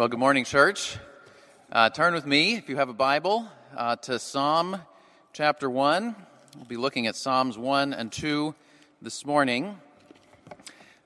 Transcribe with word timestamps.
Well, 0.00 0.08
good 0.08 0.18
morning, 0.18 0.46
church. 0.46 0.96
Uh, 1.70 1.90
turn 1.90 2.14
with 2.14 2.24
me, 2.24 2.54
if 2.54 2.70
you 2.70 2.76
have 2.76 2.88
a 2.88 2.94
Bible, 2.94 3.46
uh, 3.76 3.96
to 3.96 4.18
Psalm 4.18 4.80
chapter 5.34 5.68
1. 5.68 6.16
We'll 6.56 6.64
be 6.64 6.78
looking 6.78 7.06
at 7.06 7.16
Psalms 7.16 7.58
1 7.58 7.92
and 7.92 8.10
2 8.10 8.54
this 9.02 9.26
morning. 9.26 9.78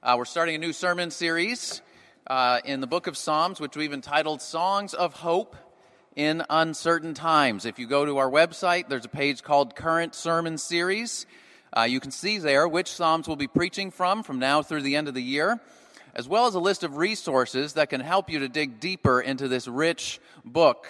Uh, 0.00 0.14
we're 0.16 0.24
starting 0.24 0.54
a 0.54 0.58
new 0.58 0.72
sermon 0.72 1.10
series 1.10 1.82
uh, 2.28 2.60
in 2.64 2.80
the 2.80 2.86
book 2.86 3.08
of 3.08 3.16
Psalms, 3.16 3.60
which 3.60 3.76
we've 3.76 3.92
entitled 3.92 4.40
Songs 4.40 4.94
of 4.94 5.12
Hope 5.14 5.56
in 6.14 6.44
Uncertain 6.48 7.14
Times. 7.14 7.66
If 7.66 7.80
you 7.80 7.88
go 7.88 8.06
to 8.06 8.18
our 8.18 8.30
website, 8.30 8.88
there's 8.88 9.06
a 9.06 9.08
page 9.08 9.42
called 9.42 9.74
Current 9.74 10.14
Sermon 10.14 10.56
Series. 10.56 11.26
Uh, 11.76 11.82
you 11.82 11.98
can 11.98 12.12
see 12.12 12.38
there 12.38 12.68
which 12.68 12.92
Psalms 12.92 13.26
we'll 13.26 13.34
be 13.36 13.48
preaching 13.48 13.90
from 13.90 14.22
from 14.22 14.38
now 14.38 14.62
through 14.62 14.82
the 14.82 14.94
end 14.94 15.08
of 15.08 15.14
the 15.14 15.20
year 15.20 15.60
as 16.14 16.28
well 16.28 16.46
as 16.46 16.54
a 16.54 16.60
list 16.60 16.84
of 16.84 16.96
resources 16.96 17.72
that 17.74 17.90
can 17.90 18.00
help 18.00 18.30
you 18.30 18.38
to 18.40 18.48
dig 18.48 18.80
deeper 18.80 19.20
into 19.20 19.48
this 19.48 19.66
rich 19.66 20.20
book. 20.44 20.86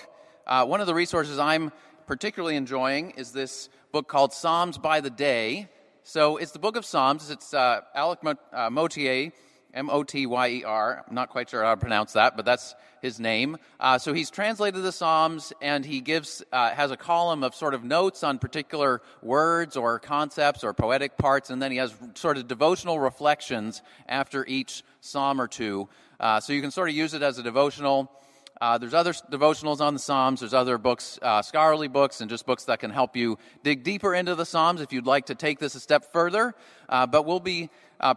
Uh, 0.46 0.66
one 0.66 0.80
of 0.80 0.86
the 0.86 0.94
resources 0.94 1.38
I'm 1.38 1.72
particularly 2.06 2.56
enjoying 2.56 3.12
is 3.12 3.32
this 3.32 3.70
book 3.92 4.06
called 4.06 4.32
Psalms 4.32 4.76
by 4.76 5.00
the 5.00 5.10
Day. 5.10 5.68
So 6.02 6.36
it's 6.36 6.52
the 6.52 6.58
book 6.58 6.76
of 6.76 6.84
Psalms. 6.84 7.30
It's 7.30 7.54
uh, 7.54 7.80
Alec 7.94 8.18
uh, 8.52 8.68
Motyer 8.70 9.32
M 9.72 9.88
O 9.90 10.02
T 10.02 10.26
Y 10.26 10.48
E 10.48 10.64
R. 10.64 11.04
I'm 11.08 11.14
not 11.14 11.30
quite 11.30 11.48
sure 11.48 11.64
how 11.64 11.74
to 11.74 11.80
pronounce 11.80 12.12
that, 12.12 12.36
but 12.36 12.44
that's 12.44 12.74
his 13.04 13.20
name. 13.20 13.58
Uh, 13.78 13.98
so 13.98 14.14
he's 14.14 14.30
translated 14.30 14.82
the 14.82 14.90
Psalms 14.90 15.52
and 15.60 15.84
he 15.84 16.00
gives, 16.00 16.42
uh, 16.50 16.70
has 16.70 16.90
a 16.90 16.96
column 16.96 17.44
of 17.44 17.54
sort 17.54 17.74
of 17.74 17.84
notes 17.84 18.24
on 18.24 18.38
particular 18.38 19.02
words 19.20 19.76
or 19.76 19.98
concepts 19.98 20.64
or 20.64 20.72
poetic 20.72 21.18
parts, 21.18 21.50
and 21.50 21.60
then 21.60 21.70
he 21.70 21.76
has 21.76 21.94
sort 22.14 22.38
of 22.38 22.48
devotional 22.48 22.98
reflections 22.98 23.82
after 24.08 24.46
each 24.46 24.82
psalm 25.02 25.38
or 25.38 25.46
two. 25.46 25.86
Uh, 26.18 26.40
so 26.40 26.54
you 26.54 26.62
can 26.62 26.70
sort 26.70 26.88
of 26.88 26.94
use 26.94 27.12
it 27.12 27.20
as 27.20 27.36
a 27.36 27.42
devotional. 27.42 28.10
Uh, 28.58 28.78
there's 28.78 28.94
other 28.94 29.12
devotionals 29.12 29.82
on 29.82 29.92
the 29.92 30.00
Psalms. 30.00 30.40
There's 30.40 30.54
other 30.54 30.78
books, 30.78 31.18
uh, 31.20 31.42
scholarly 31.42 31.88
books, 31.88 32.22
and 32.22 32.30
just 32.30 32.46
books 32.46 32.64
that 32.64 32.78
can 32.80 32.90
help 32.90 33.16
you 33.16 33.36
dig 33.62 33.82
deeper 33.84 34.14
into 34.14 34.34
the 34.34 34.46
Psalms 34.46 34.80
if 34.80 34.94
you'd 34.94 35.06
like 35.06 35.26
to 35.26 35.34
take 35.34 35.58
this 35.58 35.74
a 35.74 35.80
step 35.80 36.10
further. 36.10 36.54
Uh, 36.88 37.06
but 37.06 37.26
we'll 37.26 37.40
be 37.40 37.68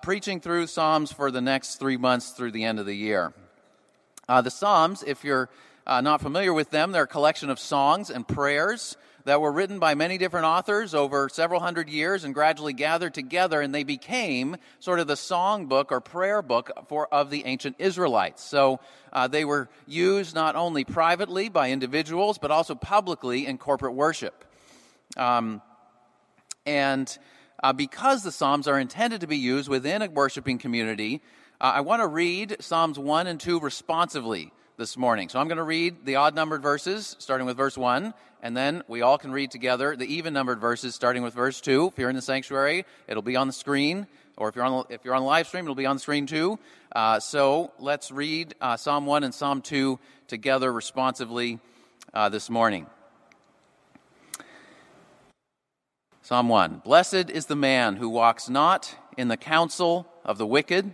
preaching 0.01 0.39
through 0.39 0.67
Psalms 0.67 1.11
for 1.11 1.29
the 1.29 1.41
next 1.41 1.75
three 1.75 1.97
months 1.97 2.31
through 2.31 2.51
the 2.51 2.63
end 2.63 2.79
of 2.79 2.85
the 2.85 2.95
year. 2.95 3.33
Uh, 4.29 4.41
the 4.41 4.51
Psalms, 4.51 5.03
if 5.07 5.23
you're 5.23 5.49
uh, 5.85 6.01
not 6.01 6.19
familiar 6.21 6.53
with 6.53 6.69
them, 6.69 6.91
they're 6.91 7.03
a 7.03 7.07
collection 7.07 7.49
of 7.49 7.59
songs 7.59 8.09
and 8.09 8.27
prayers 8.27 8.97
that 9.23 9.39
were 9.39 9.51
written 9.51 9.79
by 9.79 9.95
many 9.95 10.17
different 10.17 10.45
authors 10.45 10.93
over 10.93 11.29
several 11.29 11.61
hundred 11.61 11.89
years 11.89 12.25
and 12.25 12.33
gradually 12.33 12.73
gathered 12.73 13.13
together, 13.13 13.61
and 13.61 13.73
they 13.73 13.83
became 13.83 14.57
sort 14.79 14.99
of 14.99 15.07
the 15.07 15.15
song 15.15 15.67
book 15.67 15.91
or 15.91 16.01
prayer 16.01 16.41
book 16.41 16.71
for, 16.89 17.07
of 17.13 17.29
the 17.29 17.45
ancient 17.45 17.77
Israelites. 17.79 18.43
So 18.43 18.81
uh, 19.13 19.29
they 19.29 19.45
were 19.45 19.69
used 19.85 20.35
not 20.35 20.57
only 20.57 20.83
privately 20.83 21.47
by 21.47 21.71
individuals, 21.71 22.37
but 22.37 22.51
also 22.51 22.75
publicly 22.75 23.45
in 23.45 23.57
corporate 23.57 23.93
worship. 23.93 24.43
Um, 25.15 25.61
and 26.65 27.17
uh, 27.63 27.71
because 27.71 28.23
the 28.23 28.31
Psalms 28.31 28.67
are 28.67 28.79
intended 28.79 29.21
to 29.21 29.27
be 29.27 29.37
used 29.37 29.69
within 29.69 30.01
a 30.01 30.09
worshiping 30.09 30.57
community, 30.57 31.21
uh, 31.59 31.73
I 31.75 31.81
want 31.81 32.03
to 32.03 32.07
read 32.07 32.57
Psalms 32.59 32.99
1 32.99 33.25
and 33.25 33.39
2 33.39 33.59
responsively 33.59 34.51
this 34.77 34.95
morning. 34.95 35.27
So 35.27 35.39
I'm 35.39 35.47
going 35.47 35.57
to 35.57 35.63
read 35.63 36.05
the 36.05 36.17
odd 36.17 36.35
numbered 36.35 36.61
verses, 36.61 37.15
starting 37.17 37.47
with 37.47 37.57
verse 37.57 37.75
1, 37.75 38.13
and 38.43 38.55
then 38.55 38.83
we 38.87 39.01
all 39.01 39.17
can 39.17 39.31
read 39.31 39.49
together 39.49 39.95
the 39.95 40.05
even 40.05 40.33
numbered 40.33 40.59
verses, 40.61 40.93
starting 40.93 41.23
with 41.23 41.33
verse 41.33 41.59
2. 41.59 41.87
If 41.87 41.97
you're 41.97 42.11
in 42.11 42.15
the 42.15 42.21
sanctuary, 42.21 42.85
it'll 43.07 43.23
be 43.23 43.35
on 43.35 43.47
the 43.47 43.53
screen, 43.53 44.05
or 44.37 44.49
if 44.49 44.55
you're 44.55 44.65
on 44.65 44.85
if 44.89 45.03
you're 45.03 45.15
on 45.15 45.23
live 45.23 45.47
stream, 45.47 45.65
it'll 45.65 45.73
be 45.73 45.87
on 45.87 45.95
the 45.95 45.99
screen 45.99 46.27
too. 46.27 46.59
Uh, 46.95 47.19
so 47.19 47.71
let's 47.79 48.11
read 48.11 48.53
uh, 48.61 48.77
Psalm 48.77 49.07
1 49.07 49.23
and 49.23 49.33
Psalm 49.33 49.63
2 49.63 49.97
together 50.27 50.71
responsively 50.71 51.57
uh, 52.13 52.29
this 52.29 52.51
morning. 52.51 52.85
Psalm 56.21 56.49
1 56.49 56.83
Blessed 56.85 57.31
is 57.31 57.47
the 57.47 57.55
man 57.55 57.95
who 57.95 58.09
walks 58.09 58.47
not 58.47 58.95
in 59.17 59.27
the 59.27 59.37
counsel 59.37 60.05
of 60.23 60.37
the 60.37 60.45
wicked, 60.45 60.93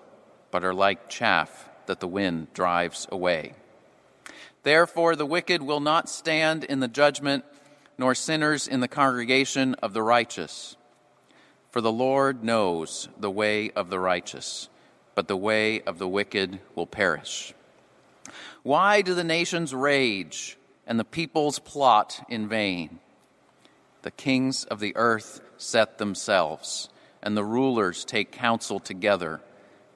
but 0.51 0.63
are 0.63 0.73
like 0.73 1.09
chaff 1.09 1.69
that 1.85 1.99
the 1.99 2.07
wind 2.07 2.53
drives 2.53 3.07
away. 3.11 3.53
Therefore, 4.63 5.15
the 5.15 5.25
wicked 5.25 5.63
will 5.63 5.79
not 5.79 6.09
stand 6.09 6.63
in 6.63 6.79
the 6.79 6.87
judgment, 6.87 7.43
nor 7.97 8.13
sinners 8.13 8.67
in 8.67 8.79
the 8.79 8.87
congregation 8.87 9.73
of 9.75 9.93
the 9.93 10.03
righteous. 10.03 10.75
For 11.71 11.81
the 11.81 11.91
Lord 11.91 12.43
knows 12.43 13.09
the 13.17 13.31
way 13.31 13.71
of 13.71 13.89
the 13.89 13.99
righteous, 13.99 14.69
but 15.15 15.27
the 15.27 15.37
way 15.37 15.81
of 15.81 15.97
the 15.97 16.07
wicked 16.07 16.59
will 16.75 16.85
perish. 16.85 17.53
Why 18.63 19.01
do 19.01 19.13
the 19.13 19.23
nations 19.23 19.73
rage 19.73 20.57
and 20.85 20.99
the 20.99 21.05
peoples 21.05 21.59
plot 21.59 22.23
in 22.29 22.47
vain? 22.47 22.99
The 24.03 24.11
kings 24.11 24.65
of 24.65 24.79
the 24.79 24.95
earth 24.95 25.41
set 25.57 25.97
themselves, 25.97 26.89
and 27.23 27.35
the 27.35 27.43
rulers 27.43 28.03
take 28.03 28.31
counsel 28.31 28.79
together 28.79 29.41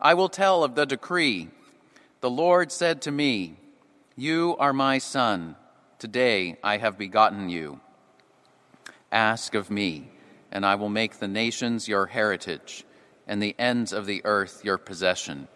I 0.00 0.14
will 0.14 0.28
tell 0.28 0.62
of 0.62 0.76
the 0.76 0.86
decree. 0.86 1.48
The 2.20 2.30
Lord 2.30 2.70
said 2.70 3.02
to 3.02 3.10
me, 3.10 3.56
You 4.16 4.54
are 4.60 4.72
my 4.72 4.98
son. 4.98 5.56
Today 5.98 6.56
I 6.62 6.76
have 6.76 6.96
begotten 6.96 7.48
you. 7.48 7.80
Ask 9.10 9.54
of 9.54 9.70
me, 9.70 10.08
and 10.52 10.64
I 10.64 10.76
will 10.76 10.88
make 10.88 11.18
the 11.18 11.26
nations 11.26 11.88
your 11.88 12.06
heritage, 12.06 12.84
and 13.26 13.42
the 13.42 13.56
ends 13.58 13.92
of 13.92 14.06
the 14.06 14.22
earth 14.24 14.64
your 14.64 14.78
possession. 14.78 15.48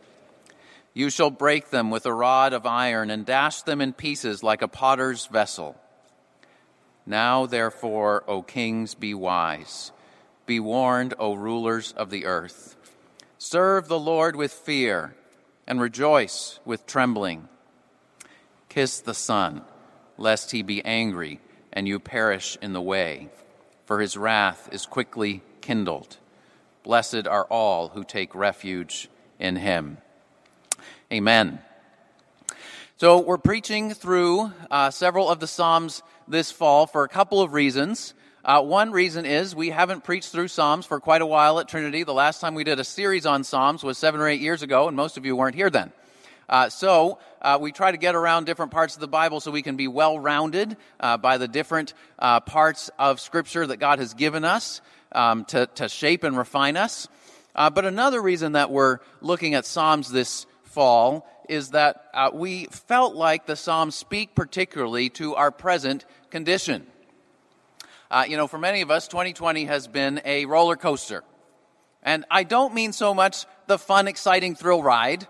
You 0.92 1.08
shall 1.08 1.31
break 1.31 1.70
them 1.70 1.91
with 1.91 2.04
a 2.04 2.12
rod 2.12 2.52
of 2.52 2.66
iron 2.66 3.10
and 3.10 3.25
dash 3.25 3.62
them 3.62 3.81
in 3.81 3.92
pieces 3.92 4.42
like 4.42 4.60
a 4.60 4.69
potter's 4.69 5.26
vessel. 5.26 5.76
Now, 7.06 7.47
therefore, 7.47 8.25
O 8.26 8.42
kings, 8.42 8.94
be 8.94 9.14
wise. 9.14 9.92
Be 10.47 10.58
warned, 10.58 11.14
O 11.19 11.34
rulers 11.34 11.92
of 11.92 12.10
the 12.10 12.26
earth. 12.26 12.76
Serve 13.44 13.88
the 13.88 13.98
Lord 13.98 14.36
with 14.36 14.53
fear 14.53 15.16
and 15.66 15.80
rejoice 15.80 16.60
with 16.64 16.86
trembling. 16.86 17.48
Kiss 18.69 19.00
the 19.00 19.14
Son, 19.14 19.62
lest 20.16 20.52
he 20.52 20.62
be 20.62 20.82
angry 20.84 21.40
and 21.72 21.88
you 21.88 21.99
perish 21.99 22.56
in 22.62 22.72
the 22.72 22.81
way, 22.81 23.31
for 23.84 24.00
his 24.00 24.16
wrath 24.16 24.69
is 24.70 24.87
quickly 24.87 25.43
kindled. 25.61 26.19
Blessed 26.84 27.26
are 27.26 27.46
all 27.46 27.88
who 27.88 28.05
take 28.05 28.32
refuge 28.32 29.08
in 29.40 29.56
him. 29.56 29.99
Amen. 31.12 31.58
So, 32.96 33.19
we're 33.19 33.38
preaching 33.38 33.93
through 33.93 34.52
uh, 34.70 34.93
several 34.93 35.28
of 35.28 35.40
the 35.40 35.49
Psalms 35.49 36.05
this 36.28 36.52
fall 36.52 36.87
for 36.87 37.02
a 37.02 37.08
couple 37.08 37.43
of 37.43 37.55
reasons. 37.55 38.14
Uh, 38.44 38.60
one 38.60 38.90
reason 38.90 39.24
is 39.24 39.54
we 39.54 39.70
haven't 39.70 40.02
preached 40.02 40.32
through 40.32 40.48
Psalms 40.48 40.84
for 40.84 40.98
quite 40.98 41.22
a 41.22 41.26
while 41.26 41.60
at 41.60 41.68
Trinity. 41.68 42.02
The 42.02 42.12
last 42.12 42.40
time 42.40 42.56
we 42.56 42.64
did 42.64 42.80
a 42.80 42.84
series 42.84 43.24
on 43.24 43.44
Psalms 43.44 43.84
was 43.84 43.98
seven 43.98 44.20
or 44.20 44.26
eight 44.26 44.40
years 44.40 44.62
ago, 44.62 44.88
and 44.88 44.96
most 44.96 45.16
of 45.16 45.24
you 45.24 45.36
weren't 45.36 45.54
here 45.54 45.70
then. 45.70 45.92
Uh, 46.48 46.68
so 46.68 47.20
uh, 47.40 47.56
we 47.60 47.70
try 47.70 47.92
to 47.92 47.96
get 47.96 48.16
around 48.16 48.46
different 48.46 48.72
parts 48.72 48.94
of 48.94 49.00
the 49.00 49.06
Bible 49.06 49.38
so 49.38 49.52
we 49.52 49.62
can 49.62 49.76
be 49.76 49.86
well 49.86 50.18
rounded 50.18 50.76
uh, 50.98 51.16
by 51.18 51.38
the 51.38 51.46
different 51.46 51.94
uh, 52.18 52.40
parts 52.40 52.90
of 52.98 53.20
Scripture 53.20 53.64
that 53.64 53.76
God 53.76 54.00
has 54.00 54.12
given 54.12 54.44
us 54.44 54.80
um, 55.12 55.44
to, 55.46 55.66
to 55.76 55.88
shape 55.88 56.24
and 56.24 56.36
refine 56.36 56.76
us. 56.76 57.06
Uh, 57.54 57.70
but 57.70 57.84
another 57.84 58.20
reason 58.20 58.52
that 58.52 58.72
we're 58.72 58.98
looking 59.20 59.54
at 59.54 59.66
Psalms 59.66 60.10
this 60.10 60.46
fall 60.64 61.28
is 61.48 61.70
that 61.70 62.10
we 62.32 62.64
felt 62.66 63.14
like 63.14 63.46
the 63.46 63.56
Psalms 63.56 63.94
speak 63.94 64.34
particularly 64.34 65.10
to 65.10 65.36
our 65.36 65.52
present 65.52 66.04
condition. 66.30 66.88
Uh, 68.12 68.26
you 68.29 68.37
know, 68.37 68.47
for 68.47 68.59
many 68.59 68.82
of 68.82 68.91
us, 68.91 69.09
2020 69.09 69.64
has 69.64 69.88
been 69.88 70.20
a 70.26 70.44
roller 70.44 70.76
coaster. 70.76 71.25
And 72.03 72.26
I 72.31 72.44
don't 72.44 72.75
mean 72.75 72.93
so 72.93 73.14
much 73.14 73.47
the 73.69 73.79
fun, 73.79 74.06
exciting 74.06 74.55
thrill 74.55 74.82
ride. 74.82 75.26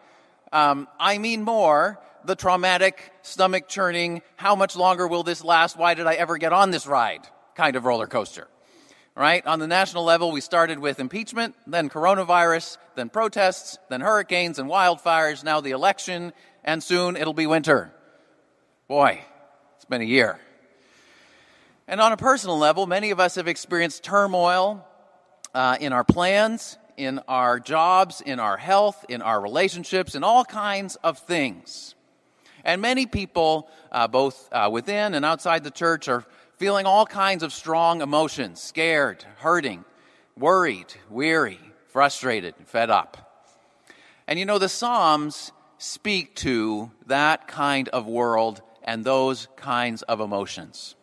Um, 0.50 0.88
I 0.98 1.18
mean 1.18 1.44
more 1.44 2.00
the 2.24 2.34
traumatic, 2.34 3.12
stomach 3.22 3.68
churning, 3.68 4.22
how 4.34 4.56
much 4.56 4.74
longer 4.74 5.06
will 5.06 5.22
this 5.22 5.44
last? 5.44 5.76
Why 5.76 5.94
did 5.94 6.06
I 6.08 6.14
ever 6.14 6.38
get 6.38 6.52
on 6.52 6.72
this 6.72 6.86
ride? 6.86 7.20
kind 7.54 7.76
of 7.76 7.84
roller 7.84 8.06
coaster. 8.06 8.48
Right? 9.14 9.46
On 9.46 9.58
the 9.58 9.66
national 9.66 10.04
level, 10.04 10.32
we 10.32 10.40
started 10.40 10.78
with 10.78 10.98
impeachment, 10.98 11.54
then 11.66 11.90
coronavirus, 11.90 12.78
then 12.96 13.10
protests, 13.10 13.78
then 13.90 14.00
hurricanes 14.00 14.58
and 14.58 14.70
wildfires, 14.70 15.44
now 15.44 15.60
the 15.60 15.72
election, 15.72 16.32
and 16.64 16.82
soon 16.82 17.16
it'll 17.16 17.34
be 17.34 17.46
winter. 17.46 17.92
Boy, 18.88 19.20
it's 19.76 19.84
been 19.84 20.00
a 20.00 20.04
year. 20.04 20.40
And 21.88 22.00
on 22.00 22.12
a 22.12 22.16
personal 22.16 22.58
level, 22.58 22.86
many 22.86 23.10
of 23.10 23.20
us 23.20 23.34
have 23.34 23.48
experienced 23.48 24.04
turmoil 24.04 24.86
uh, 25.54 25.76
in 25.80 25.92
our 25.92 26.04
plans, 26.04 26.78
in 26.96 27.20
our 27.28 27.58
jobs, 27.58 28.20
in 28.20 28.38
our 28.38 28.56
health, 28.56 29.04
in 29.08 29.22
our 29.22 29.40
relationships, 29.40 30.14
in 30.14 30.24
all 30.24 30.44
kinds 30.44 30.96
of 30.96 31.18
things. 31.18 31.94
And 32.64 32.80
many 32.80 33.06
people, 33.06 33.68
uh, 33.90 34.06
both 34.06 34.48
uh, 34.52 34.70
within 34.72 35.14
and 35.14 35.24
outside 35.24 35.64
the 35.64 35.70
church, 35.70 36.08
are 36.08 36.24
feeling 36.56 36.86
all 36.86 37.06
kinds 37.06 37.42
of 37.42 37.52
strong 37.52 38.02
emotions 38.02 38.62
scared, 38.62 39.24
hurting, 39.38 39.84
worried, 40.36 40.94
weary, 41.10 41.58
frustrated, 41.88 42.54
fed 42.66 42.88
up. 42.88 43.50
And 44.28 44.38
you 44.38 44.44
know, 44.44 44.58
the 44.58 44.68
Psalms 44.68 45.50
speak 45.78 46.36
to 46.36 46.92
that 47.06 47.48
kind 47.48 47.88
of 47.88 48.06
world 48.06 48.62
and 48.84 49.04
those 49.04 49.48
kinds 49.56 50.02
of 50.02 50.20
emotions. 50.20 50.94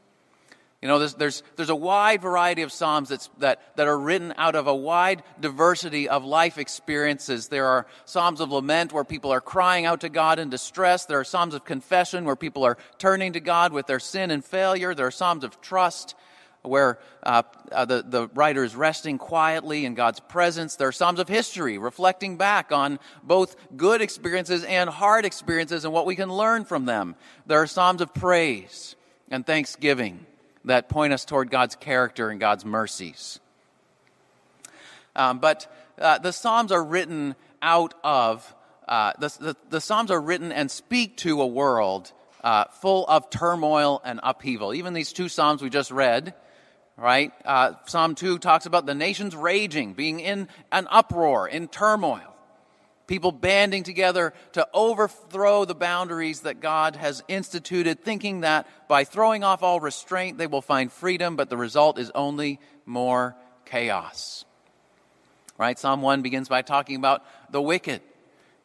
You 0.81 0.87
know, 0.87 0.97
there's, 0.97 1.15
there's, 1.15 1.43
there's 1.57 1.69
a 1.69 1.75
wide 1.75 2.21
variety 2.21 2.61
of 2.61 2.71
Psalms 2.71 3.09
that's, 3.09 3.29
that, 3.39 3.75
that 3.75 3.87
are 3.87 3.99
written 3.99 4.33
out 4.37 4.55
of 4.55 4.67
a 4.67 4.75
wide 4.75 5.23
diversity 5.41 6.07
of 6.07 6.23
life 6.23 6.57
experiences. 6.57 7.49
There 7.49 7.65
are 7.65 7.85
Psalms 8.05 8.39
of 8.39 8.49
lament 8.49 8.93
where 8.93 9.03
people 9.03 9.31
are 9.31 9.41
crying 9.41 9.85
out 9.85 10.01
to 10.01 10.09
God 10.09 10.39
in 10.39 10.49
distress. 10.49 11.05
There 11.05 11.19
are 11.19 11.25
Psalms 11.25 11.53
of 11.53 11.65
confession 11.65 12.23
where 12.23 12.37
people 12.37 12.63
are 12.63 12.77
turning 12.97 13.33
to 13.33 13.41
God 13.41 13.73
with 13.73 13.87
their 13.87 13.99
sin 13.99 14.31
and 14.31 14.43
failure. 14.43 14.95
There 14.95 15.07
are 15.07 15.11
Psalms 15.11 15.43
of 15.43 15.59
trust 15.59 16.15
where 16.61 16.99
uh, 17.23 17.43
uh, 17.73 17.83
the, 17.83 18.05
the 18.07 18.27
writer 18.29 18.63
is 18.63 18.73
resting 18.73 19.17
quietly 19.17 19.83
in 19.83 19.95
God's 19.95 20.21
presence. 20.21 20.77
There 20.77 20.87
are 20.87 20.93
Psalms 20.93 21.19
of 21.19 21.27
history 21.27 21.77
reflecting 21.77 22.37
back 22.37 22.71
on 22.71 22.99
both 23.21 23.57
good 23.75 24.01
experiences 24.01 24.63
and 24.63 24.89
hard 24.89 25.25
experiences 25.25 25.83
and 25.83 25.93
what 25.93 26.05
we 26.05 26.15
can 26.15 26.29
learn 26.29 26.63
from 26.63 26.85
them. 26.85 27.15
There 27.47 27.61
are 27.61 27.67
Psalms 27.67 27.99
of 27.99 28.13
praise 28.13 28.95
and 29.29 29.45
thanksgiving 29.45 30.25
that 30.65 30.89
point 30.89 31.13
us 31.13 31.25
toward 31.25 31.49
God's 31.51 31.75
character 31.75 32.29
and 32.29 32.39
God's 32.39 32.65
mercies. 32.65 33.39
Um, 35.15 35.39
but 35.39 35.71
uh, 35.97 36.19
the 36.19 36.31
Psalms 36.31 36.71
are 36.71 36.83
written 36.83 37.35
out 37.61 37.93
of, 38.03 38.55
uh, 38.87 39.13
the, 39.19 39.27
the, 39.39 39.55
the, 39.69 39.81
Psalms 39.81 40.11
are 40.11 40.21
written 40.21 40.51
and 40.51 40.69
speak 40.69 41.17
to 41.17 41.41
a 41.41 41.47
world 41.47 42.11
uh, 42.43 42.65
full 42.81 43.05
of 43.07 43.29
turmoil 43.29 44.01
and 44.05 44.19
upheaval. 44.23 44.73
Even 44.73 44.93
these 44.93 45.11
two 45.11 45.29
Psalms 45.29 45.61
we 45.61 45.69
just 45.69 45.91
read, 45.91 46.33
right? 46.95 47.33
Uh, 47.43 47.73
Psalm 47.85 48.15
2 48.15 48.39
talks 48.39 48.65
about 48.65 48.85
the 48.85 48.95
nations 48.95 49.35
raging, 49.35 49.93
being 49.93 50.19
in 50.19 50.47
an 50.71 50.87
uproar, 50.89 51.47
in 51.47 51.67
turmoil 51.67 52.35
people 53.09 53.31
banding 53.31 53.83
together 53.83 54.33
to 54.53 54.65
overthrow 54.73 55.65
the 55.65 55.75
boundaries 55.75 56.41
that 56.41 56.61
God 56.61 56.95
has 56.95 57.23
instituted, 57.27 58.01
thinking 58.01 58.41
that 58.41 58.67
by 58.87 59.03
throwing 59.03 59.43
off 59.43 59.63
all 59.63 59.79
restraint 59.79 60.37
they 60.37 60.47
will 60.47 60.61
find 60.61 60.91
freedom, 60.91 61.35
but 61.35 61.49
the 61.49 61.57
result 61.57 61.97
is 61.99 62.11
only 62.13 62.59
more 62.85 63.35
chaos. 63.65 64.45
Right? 65.57 65.77
Psalm 65.77 66.01
1 66.01 66.21
begins 66.21 66.47
by 66.47 66.61
talking 66.61 66.95
about 66.95 67.25
the 67.51 67.61
wicked. 67.61 68.01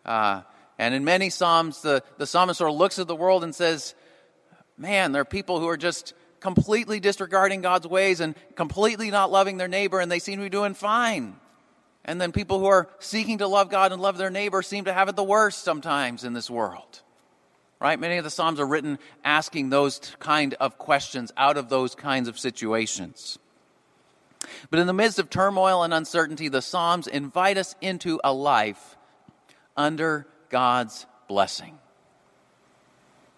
Uh, 0.05 0.43
and 0.79 0.95
in 0.95 1.05
many 1.05 1.31
Psalms, 1.31 1.81
the, 1.81 2.03
the 2.19 2.27
psalmist 2.27 2.59
sort 2.59 2.71
of 2.71 2.77
looks 2.77 2.99
at 2.99 3.09
the 3.09 3.17
world 3.17 3.43
and 3.43 3.55
says, 3.55 3.95
Man, 4.77 5.13
there 5.13 5.23
are 5.23 5.25
people 5.25 5.59
who 5.59 5.69
are 5.69 5.77
just 5.77 6.15
completely 6.41 7.01
disregarding 7.01 7.63
God's 7.63 7.87
ways 7.87 8.21
and 8.21 8.35
completely 8.57 9.11
not 9.11 9.31
loving 9.31 9.57
their 9.57 9.69
neighbor, 9.69 10.01
and 10.01 10.13
they 10.13 10.19
seem 10.19 10.39
to 10.39 10.45
be 10.45 10.51
doing 10.51 10.75
fine. 10.75 11.37
And 12.05 12.21
then 12.21 12.33
people 12.33 12.59
who 12.59 12.67
are 12.67 12.89
seeking 12.99 13.39
to 13.39 13.47
love 13.47 13.71
God 13.71 13.93
and 13.93 14.03
love 14.03 14.19
their 14.19 14.31
neighbor 14.31 14.63
seem 14.63 14.85
to 14.85 14.93
have 14.93 15.09
it 15.09 15.17
the 15.17 15.25
worst 15.25 15.65
sometimes 15.65 16.25
in 16.25 16.33
this 16.33 16.51
world. 16.51 17.03
Right? 17.81 17.99
Many 17.99 18.19
of 18.19 18.25
the 18.25 18.31
Psalms 18.31 18.61
are 18.61 18.67
written 18.67 18.99
asking 19.25 19.71
those 19.71 20.01
kind 20.19 20.55
of 20.55 20.79
questions 20.79 21.33
out 21.37 21.57
of 21.57 21.69
those 21.69 21.95
kinds 21.95 22.29
of 22.29 22.39
situations. 22.39 23.39
But 24.71 24.79
in 24.79 24.87
the 24.87 24.93
midst 24.93 25.19
of 25.19 25.31
turmoil 25.31 25.83
and 25.83 25.95
uncertainty, 25.95 26.49
the 26.49 26.63
Psalms 26.63 27.07
invite 27.07 27.57
us 27.57 27.75
into 27.81 28.21
a 28.23 28.33
life 28.33 28.97
under 29.77 30.27
God's 30.51 31.07
blessing. 31.29 31.79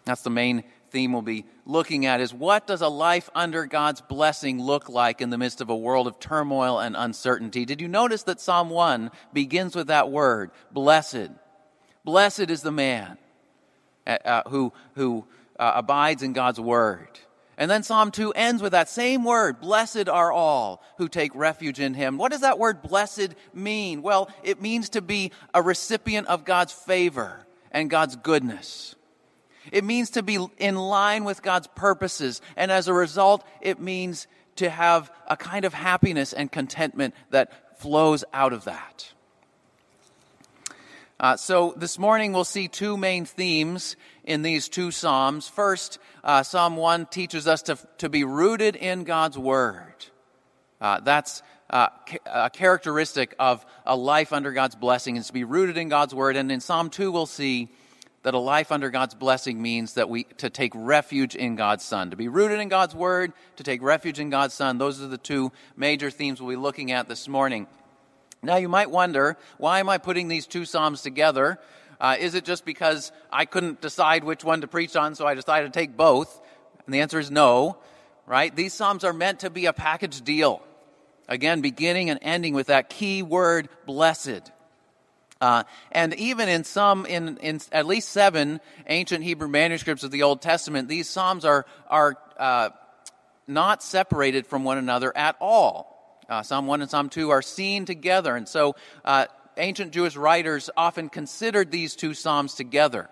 That's 0.05 0.23
the 0.23 0.31
main 0.31 0.65
theme 0.97 1.13
we'll 1.13 1.21
be 1.21 1.45
looking 1.67 2.07
at 2.07 2.23
is 2.23 2.33
what 2.33 2.67
does 2.67 2.81
a 2.81 2.89
life 2.89 3.29
under 3.35 3.67
God's 3.67 4.01
blessing 4.01 4.59
look 4.59 4.89
like 4.89 5.21
in 5.21 5.29
the 5.29 5.37
midst 5.37 5.61
of 5.61 5.69
a 5.69 5.77
world 5.77 6.07
of 6.07 6.19
turmoil 6.19 6.79
and 6.79 6.97
uncertainty? 6.97 7.67
Did 7.67 7.83
you 7.83 7.89
notice 7.89 8.23
that 8.23 8.41
Psalm 8.41 8.71
1 8.71 9.11
begins 9.35 9.77
with 9.77 9.89
that 9.89 10.11
word, 10.11 10.53
blessed? 10.73 11.29
Blessed 12.03 12.49
is 12.49 12.63
the 12.63 12.73
man 12.73 13.19
uh, 14.07 14.17
uh 14.25 14.43
who, 14.49 14.73
who 14.95 15.27
uh, 15.59 15.73
abides 15.75 16.23
in 16.23 16.33
God's 16.33 16.59
word. 16.59 17.11
And 17.59 17.71
then 17.71 17.83
Psalm 17.83 18.11
2 18.11 18.33
ends 18.33 18.63
with 18.63 18.73
that 18.73 18.89
same 18.89 19.23
word, 19.23 19.61
blessed 19.61 20.09
are 20.09 20.33
all 20.33 20.83
who 20.97 21.09
take 21.09 21.35
refuge 21.35 21.79
in 21.79 21.93
him. 21.93 22.17
What 22.17 22.33
does 22.33 22.41
that 22.41 22.59
word 22.59 22.81
blessed 22.81 23.35
mean? 23.53 24.01
Well, 24.01 24.31
it 24.43 24.63
means 24.63 24.89
to 24.91 25.03
be 25.03 25.33
a 25.53 25.61
recipient 25.61 26.27
of 26.29 26.47
God's 26.47 26.73
favor 26.73 27.45
and 27.71 27.91
God's 27.91 28.17
goodness. 28.17 28.97
It 29.73 29.85
means 29.85 30.11
to 30.11 30.23
be 30.23 30.45
in 30.59 30.77
line 30.77 31.25
with 31.25 31.43
God's 31.43 31.69
purposes. 31.69 32.41
And 32.57 32.71
as 32.71 32.89
a 32.89 32.95
result, 32.95 33.45
it 33.61 33.81
means 33.81 34.27
to 34.57 34.71
have 34.71 35.11
a 35.27 35.37
kind 35.37 35.65
of 35.65 35.75
happiness 35.75 36.33
and 36.33 36.51
contentment 36.51 37.15
that 37.31 37.79
flows 37.81 38.25
out 38.33 38.53
of 38.53 38.65
that. 38.65 39.13
Uh, 41.19 41.37
so 41.37 41.73
this 41.79 41.99
morning 41.99 42.33
we'll 42.33 42.45
see 42.45 42.69
two 42.69 42.97
main 42.97 43.25
themes 43.25 43.97
in 44.25 44.43
these 44.43 44.69
two 44.69 44.91
Psalms. 44.91 45.49
First, 45.49 45.99
uh, 46.23 46.43
Psalm 46.43 46.77
1 46.77 47.07
teaches 47.07 47.47
us 47.47 47.63
to, 47.63 47.79
to 47.99 48.11
be 48.11 48.25
rooted 48.25 48.77
in 48.77 49.05
God's 49.05 49.39
Word. 49.39 49.95
Uh, 50.79 51.01
that's 51.01 51.43
uh, 51.71 51.89
a 52.27 52.51
characteristic 52.51 53.35
of 53.39 53.65
a 53.87 53.97
life 53.97 54.33
under 54.33 54.53
God's 54.53 54.75
blessing, 54.75 55.17
is 55.17 55.29
to 55.29 55.33
be 55.33 55.45
rooted 55.45 55.79
in 55.79 55.89
God's 55.89 56.15
Word. 56.15 56.37
And 56.37 56.53
in 56.53 56.61
Psalm 56.61 56.91
2, 56.91 57.11
we'll 57.11 57.25
see 57.25 57.71
that 58.27 58.35
a 58.35 58.39
life 58.39 58.73
under 58.73 58.91
God's 58.91 59.15
blessing 59.15 59.63
means 59.63 59.95
that 59.95 60.09
we 60.09 60.25
to 60.39 60.51
take 60.51 60.73
refuge 60.75 61.37
in 61.37 61.55
God's 61.55 61.85
Son, 61.85 62.11
to 62.11 62.17
be 62.17 62.27
rooted 62.27 62.59
in 62.59 62.69
God's 62.69 62.93
Word, 62.93 63.33
to 63.55 63.63
take 63.63 63.81
refuge 63.81 64.19
in 64.19 64.31
God's 64.31 64.53
Son. 64.53 64.79
Those 64.79 65.01
are 65.01 65.07
the 65.07 65.17
two 65.17 65.53
major 65.77 66.11
themes 66.11 66.43
we'll 66.43 66.51
be 66.51 66.57
looking 66.57 66.91
at 66.91 67.07
this 67.07 67.29
morning. 67.29 67.69
Now, 68.43 68.57
you 68.57 68.69
might 68.69 68.91
wonder, 68.91 69.37
why 69.59 69.79
am 69.79 69.89
I 69.89 69.99
putting 69.99 70.27
these 70.27 70.49
two 70.49 70.65
Psalms 70.65 71.03
together? 71.03 71.61
Uh, 72.01 72.17
is 72.19 72.35
it 72.35 72.45
just 72.45 72.65
because 72.65 73.13
I 73.33 73.45
couldn't 73.45 73.81
decide 73.81 74.25
which 74.25 74.43
one 74.43 74.63
to 74.63 74.67
preach 74.67 74.97
on, 74.97 75.15
so 75.15 75.25
I 75.25 75.35
decided 75.35 75.73
to 75.73 75.79
take 75.79 75.97
both? 75.97 76.41
And 76.85 76.93
the 76.93 77.03
answer 77.03 77.21
is 77.21 77.31
no, 77.31 77.79
right? 78.27 78.53
These 78.57 78.75
Psalms 78.75 79.05
are 79.05 79.13
meant 79.13 79.39
to 79.41 79.51
be 79.51 79.67
a 79.67 79.73
package 79.73 80.23
deal. 80.23 80.63
Again, 81.29 81.61
beginning 81.61 82.11
and 82.11 82.19
ending 82.23 82.55
with 82.55 82.67
that 82.67 82.91
key 82.91 83.23
word, 83.23 83.69
blessed. 83.87 84.51
Uh, 85.41 85.65
and 85.93 86.15
even 86.15 86.49
in 86.49 86.65
some, 86.65 87.05
in, 87.05 87.37
in 87.39 87.61
at 87.71 87.87
least 87.87 88.09
seven 88.09 88.61
ancient 88.87 89.23
Hebrew 89.23 89.49
manuscripts 89.49 90.03
of 90.03 90.11
the 90.11 90.23
Old 90.23 90.41
Testament, 90.41 90.89
these 90.89 91.09
Psalms 91.09 91.45
are, 91.45 91.67
are 91.89 92.17
uh, 92.39 92.71
not 93.47 93.83
separated 93.83 94.47
from 94.47 94.65
one 94.65 94.79
another 94.79 95.15
at 95.17 95.37
all. 95.41 96.23
Uh, 96.29 96.43
Psalm 96.43 96.67
1 96.67 96.81
and 96.81 96.91
Psalm 96.91 97.09
2 97.09 97.31
are 97.31 97.43
seen 97.43 97.85
together. 97.85 98.35
And 98.35 98.49
so 98.49 98.77
uh, 99.05 99.27
ancient 99.59 99.93
Jewish 99.93 100.17
writers 100.17 100.71
often 100.77 101.09
considered 101.09 101.71
these 101.71 101.97
two 101.97 102.15
Psalms 102.15 102.55
together 102.55 103.09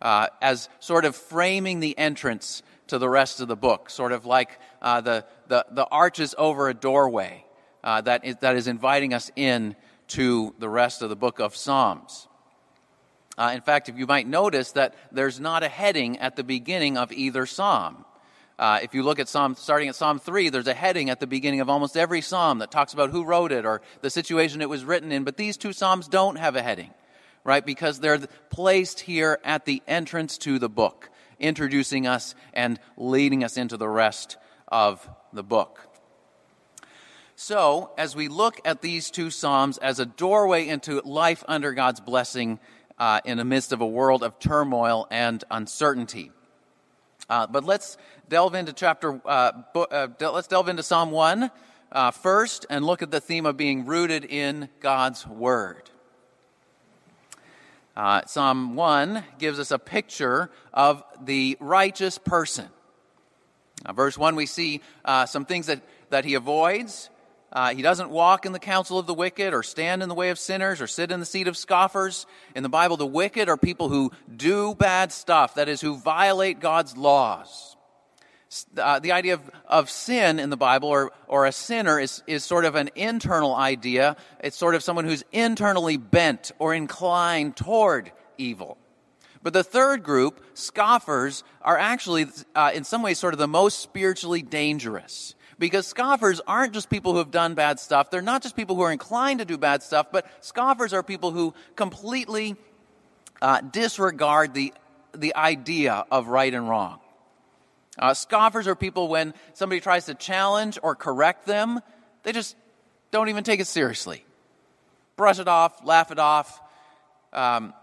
uh, 0.00 0.28
as 0.40 0.68
sort 0.80 1.04
of 1.04 1.14
framing 1.14 1.80
the 1.80 1.96
entrance 1.98 2.62
to 2.86 2.98
the 2.98 3.08
rest 3.08 3.40
of 3.40 3.48
the 3.48 3.56
book, 3.56 3.90
sort 3.90 4.12
of 4.12 4.24
like 4.24 4.58
uh, 4.80 5.02
the, 5.02 5.24
the, 5.48 5.64
the 5.70 5.84
arches 5.84 6.34
over 6.38 6.68
a 6.68 6.74
doorway 6.74 7.44
that, 7.84 8.24
is, 8.24 8.36
that 8.36 8.56
is 8.56 8.66
inviting 8.66 9.14
us 9.14 9.30
in 9.36 9.76
to 10.10 10.54
the 10.58 10.68
rest 10.68 11.02
of 11.02 11.08
the 11.08 11.16
book 11.16 11.40
of 11.40 11.56
Psalms. 11.56 12.28
Uh, 13.38 13.52
in 13.54 13.62
fact, 13.62 13.88
if 13.88 13.96
you 13.96 14.06
might 14.06 14.26
notice 14.26 14.72
that 14.72 14.94
there's 15.12 15.40
not 15.40 15.62
a 15.62 15.68
heading 15.68 16.18
at 16.18 16.36
the 16.36 16.44
beginning 16.44 16.98
of 16.98 17.10
either 17.12 17.46
psalm. 17.46 18.04
Uh, 18.58 18.80
if 18.82 18.92
you 18.92 19.02
look 19.02 19.18
at 19.18 19.26
Psalm, 19.26 19.54
starting 19.54 19.88
at 19.88 19.94
Psalm 19.94 20.18
3, 20.18 20.50
there's 20.50 20.66
a 20.66 20.74
heading 20.74 21.08
at 21.08 21.18
the 21.18 21.26
beginning 21.26 21.60
of 21.62 21.70
almost 21.70 21.96
every 21.96 22.20
psalm 22.20 22.58
that 22.58 22.70
talks 22.70 22.92
about 22.92 23.08
who 23.08 23.24
wrote 23.24 23.52
it 23.52 23.64
or 23.64 23.80
the 24.02 24.10
situation 24.10 24.60
it 24.60 24.68
was 24.68 24.84
written 24.84 25.12
in, 25.12 25.24
but 25.24 25.38
these 25.38 25.56
two 25.56 25.72
psalms 25.72 26.08
don't 26.08 26.36
have 26.36 26.56
a 26.56 26.62
heading. 26.62 26.90
right? 27.44 27.64
Because 27.64 28.00
they're 28.00 28.18
placed 28.50 29.00
here 29.00 29.38
at 29.44 29.64
the 29.64 29.82
entrance 29.88 30.36
to 30.38 30.58
the 30.58 30.68
book, 30.68 31.08
introducing 31.38 32.06
us 32.06 32.34
and 32.52 32.78
leading 32.96 33.44
us 33.44 33.56
into 33.56 33.76
the 33.76 33.88
rest 33.88 34.36
of 34.68 35.08
the 35.32 35.42
book. 35.42 35.89
So, 37.42 37.92
as 37.96 38.14
we 38.14 38.28
look 38.28 38.60
at 38.66 38.82
these 38.82 39.10
two 39.10 39.30
Psalms 39.30 39.78
as 39.78 39.98
a 39.98 40.04
doorway 40.04 40.68
into 40.68 41.00
life 41.00 41.42
under 41.48 41.72
God's 41.72 41.98
blessing 41.98 42.60
uh, 42.98 43.22
in 43.24 43.38
the 43.38 43.46
midst 43.46 43.72
of 43.72 43.80
a 43.80 43.86
world 43.86 44.22
of 44.22 44.38
turmoil 44.38 45.06
and 45.10 45.42
uncertainty. 45.50 46.32
Uh, 47.30 47.46
but 47.46 47.64
let's 47.64 47.96
delve 48.28 48.54
into 48.54 48.74
chapter, 48.74 49.22
uh, 49.24 49.52
uh 49.74 50.08
let's 50.20 50.48
delve 50.48 50.68
into 50.68 50.82
Psalm 50.82 51.12
1 51.12 51.50
uh, 51.90 52.10
first 52.10 52.66
and 52.68 52.84
look 52.84 53.00
at 53.00 53.10
the 53.10 53.22
theme 53.22 53.46
of 53.46 53.56
being 53.56 53.86
rooted 53.86 54.26
in 54.26 54.68
God's 54.80 55.26
Word. 55.26 55.88
Uh, 57.96 58.20
Psalm 58.26 58.76
1 58.76 59.24
gives 59.38 59.58
us 59.58 59.70
a 59.70 59.78
picture 59.78 60.50
of 60.74 61.02
the 61.22 61.56
righteous 61.58 62.18
person. 62.18 62.68
Verse 63.94 64.18
1, 64.18 64.36
we 64.36 64.44
see 64.44 64.82
some 65.24 65.46
things 65.46 65.68
that, 65.68 65.80
that 66.10 66.26
he 66.26 66.34
avoids. 66.34 67.08
Uh, 67.52 67.74
he 67.74 67.82
doesn't 67.82 68.10
walk 68.10 68.46
in 68.46 68.52
the 68.52 68.58
counsel 68.58 68.98
of 68.98 69.06
the 69.06 69.14
wicked 69.14 69.52
or 69.52 69.62
stand 69.62 70.02
in 70.02 70.08
the 70.08 70.14
way 70.14 70.30
of 70.30 70.38
sinners 70.38 70.80
or 70.80 70.86
sit 70.86 71.10
in 71.10 71.20
the 71.20 71.26
seat 71.26 71.48
of 71.48 71.56
scoffers. 71.56 72.26
In 72.54 72.62
the 72.62 72.68
Bible, 72.68 72.96
the 72.96 73.06
wicked 73.06 73.48
are 73.48 73.56
people 73.56 73.88
who 73.88 74.12
do 74.34 74.74
bad 74.74 75.12
stuff, 75.12 75.56
that 75.56 75.68
is, 75.68 75.80
who 75.80 75.96
violate 75.96 76.60
God's 76.60 76.96
laws 76.96 77.76
uh, 78.76 78.98
the 78.98 79.12
idea 79.12 79.34
of, 79.34 79.50
of 79.66 79.90
sin 79.90 80.38
in 80.38 80.50
the 80.50 80.56
Bible 80.56 80.88
or, 80.88 81.12
or 81.28 81.46
a 81.46 81.52
sinner 81.52 82.00
is, 82.00 82.22
is 82.26 82.44
sort 82.44 82.64
of 82.64 82.74
an 82.74 82.90
internal 82.96 83.54
idea. 83.54 84.16
It's 84.42 84.56
sort 84.56 84.74
of 84.74 84.82
someone 84.82 85.04
who's 85.04 85.24
internally 85.32 85.96
bent 85.96 86.50
or 86.58 86.74
inclined 86.74 87.56
toward 87.56 88.10
evil. 88.38 88.76
But 89.42 89.52
the 89.52 89.64
third 89.64 90.02
group, 90.02 90.44
scoffers, 90.54 91.44
are 91.62 91.78
actually, 91.78 92.26
uh, 92.54 92.72
in 92.74 92.84
some 92.84 93.02
ways, 93.02 93.18
sort 93.18 93.34
of 93.34 93.38
the 93.38 93.48
most 93.48 93.80
spiritually 93.80 94.42
dangerous. 94.42 95.34
Because 95.60 95.86
scoffers 95.86 96.40
aren't 96.46 96.72
just 96.72 96.88
people 96.90 97.12
who 97.12 97.18
have 97.18 97.30
done 97.30 97.54
bad 97.54 97.78
stuff. 97.78 98.10
They're 98.10 98.22
not 98.22 98.42
just 98.42 98.56
people 98.56 98.74
who 98.74 98.82
are 98.82 98.90
inclined 98.90 99.40
to 99.40 99.44
do 99.44 99.58
bad 99.58 99.82
stuff, 99.82 100.06
but 100.10 100.26
scoffers 100.40 100.92
are 100.94 101.02
people 101.02 101.30
who 101.30 101.54
completely 101.76 102.56
uh, 103.42 103.60
disregard 103.60 104.54
the, 104.54 104.72
the 105.14 105.36
idea 105.36 106.06
of 106.10 106.28
right 106.28 106.52
and 106.52 106.66
wrong. 106.68 106.98
Uh, 107.98 108.14
scoffers 108.14 108.66
are 108.66 108.74
people 108.74 109.08
when 109.08 109.34
somebody 109.52 109.80
tries 109.80 110.06
to 110.06 110.14
challenge 110.14 110.78
or 110.82 110.94
correct 110.94 111.46
them, 111.46 111.80
they 112.22 112.32
just 112.32 112.56
don't 113.10 113.28
even 113.28 113.44
take 113.44 113.60
it 113.60 113.66
seriously. 113.66 114.24
Brush 115.16 115.38
it 115.38 115.48
off, 115.48 115.84
laugh 115.84 116.10
it 116.10 116.18
off, 116.18 116.58
um, 117.34 117.74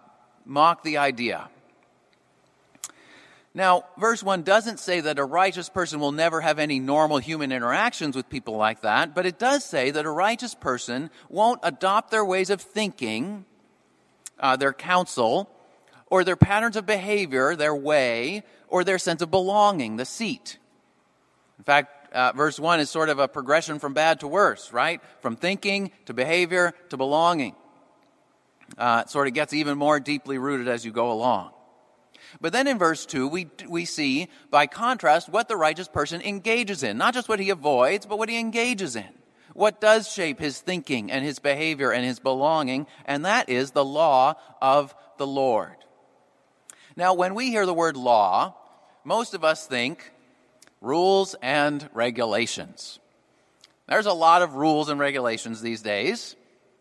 mock 0.46 0.82
the 0.82 0.98
idea. 0.98 1.48
Now, 3.58 3.86
verse 3.98 4.22
1 4.22 4.44
doesn't 4.44 4.80
say 4.80 5.00
that 5.02 5.18
a 5.18 5.26
righteous 5.26 5.68
person 5.68 6.00
will 6.00 6.12
never 6.12 6.42
have 6.42 6.60
any 6.60 6.80
normal 6.80 7.18
human 7.18 7.52
interactions 7.52 8.16
with 8.16 8.30
people 8.30 8.56
like 8.56 8.82
that, 8.82 9.16
but 9.16 9.26
it 9.26 9.40
does 9.40 9.66
say 9.66 9.90
that 9.90 10.06
a 10.06 10.12
righteous 10.12 10.54
person 10.54 11.10
won't 11.28 11.62
adopt 11.64 12.12
their 12.12 12.24
ways 12.24 12.52
of 12.52 12.62
thinking, 12.62 13.46
uh, 14.40 14.58
their 14.58 14.74
counsel, 14.74 15.50
or 16.06 16.24
their 16.24 16.36
patterns 16.36 16.76
of 16.76 16.86
behavior, 16.86 17.56
their 17.56 17.76
way, 17.76 18.44
or 18.68 18.84
their 18.84 19.00
sense 19.00 19.24
of 19.24 19.32
belonging, 19.32 19.96
the 19.96 20.06
seat. 20.06 20.60
In 21.58 21.64
fact, 21.64 22.14
uh, 22.14 22.34
verse 22.34 22.60
1 22.60 22.80
is 22.80 22.92
sort 22.92 23.10
of 23.10 23.18
a 23.18 23.28
progression 23.28 23.80
from 23.80 23.96
bad 23.96 24.20
to 24.20 24.28
worse, 24.28 24.72
right? 24.72 25.02
From 25.22 25.36
thinking 25.36 25.90
to 26.06 26.14
behavior 26.14 26.76
to 26.90 26.98
belonging. 26.98 27.56
Uh, 28.78 29.02
it 29.04 29.10
sort 29.10 29.28
of 29.28 29.34
gets 29.34 29.52
even 29.52 29.80
more 29.80 30.00
deeply 30.00 30.38
rooted 30.38 30.68
as 30.68 30.86
you 30.86 30.92
go 30.92 31.12
along. 31.12 31.54
But 32.40 32.54
then 32.54 32.68
in 32.68 32.78
verse 32.78 33.06
2, 33.06 33.28
we, 33.28 33.50
we 33.68 33.86
see, 33.86 34.28
by 34.52 34.68
contrast, 34.68 35.30
what 35.30 35.48
the 35.48 35.58
righteous 35.58 35.88
person 35.88 36.22
engages 36.22 36.84
in. 36.84 36.98
Not 36.98 37.14
just 37.14 37.30
what 37.30 37.40
he 37.40 37.50
avoids, 37.50 38.06
but 38.06 38.20
what 38.20 38.30
he 38.30 38.40
engages 38.40 38.96
in. 38.96 39.10
What 39.54 39.82
does 39.82 40.12
shape 40.12 40.40
his 40.40 40.60
thinking 40.60 41.12
and 41.12 41.26
his 41.26 41.40
behavior 41.40 41.92
and 41.92 42.06
his 42.06 42.20
belonging, 42.20 42.86
and 43.06 43.26
that 43.26 43.50
is 43.50 43.72
the 43.72 43.86
law 43.86 44.36
of 44.62 44.94
the 45.18 45.26
Lord. 45.26 45.76
Now, 46.96 47.16
when 47.16 47.34
we 47.34 47.50
hear 47.50 47.66
the 47.66 47.74
word 47.74 47.98
law, 47.98 48.56
most 49.04 49.34
of 49.34 49.44
us 49.44 49.66
think 49.66 50.12
rules 50.82 51.36
and 51.42 51.90
regulations. 51.94 53.00
There's 53.88 54.06
a 54.06 54.14
lot 54.14 54.42
of 54.42 54.56
rules 54.56 54.90
and 54.90 55.00
regulations 55.00 55.62
these 55.62 55.82
days, 55.82 56.36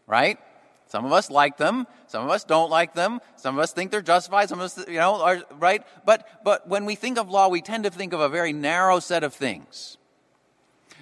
right? 0.07 0.39
Some 0.87 1.05
of 1.05 1.13
us 1.13 1.31
like 1.31 1.57
them, 1.57 1.87
some 2.07 2.25
of 2.25 2.31
us 2.31 2.45
don't 2.45 2.71
like 2.71 2.95
them, 2.95 3.21
some 3.37 3.57
of 3.57 3.63
us 3.63 3.73
think 3.73 3.91
they're 3.91 4.03
justified, 4.03 4.49
some 4.49 4.61
of 4.61 4.67
us, 4.67 4.79
you 4.87 4.95
know, 4.95 5.21
are, 5.21 5.43
right? 5.59 5.83
But, 6.05 6.45
but 6.45 6.69
when 6.69 6.85
we 6.85 6.95
think 6.95 7.19
of 7.19 7.29
law, 7.29 7.49
we 7.49 7.61
tend 7.61 7.85
to 7.85 7.91
think 7.91 8.13
of 8.13 8.21
a 8.21 8.29
very 8.29 8.53
narrow 8.53 9.01
set 9.01 9.25
of 9.25 9.35
things. 9.35 9.99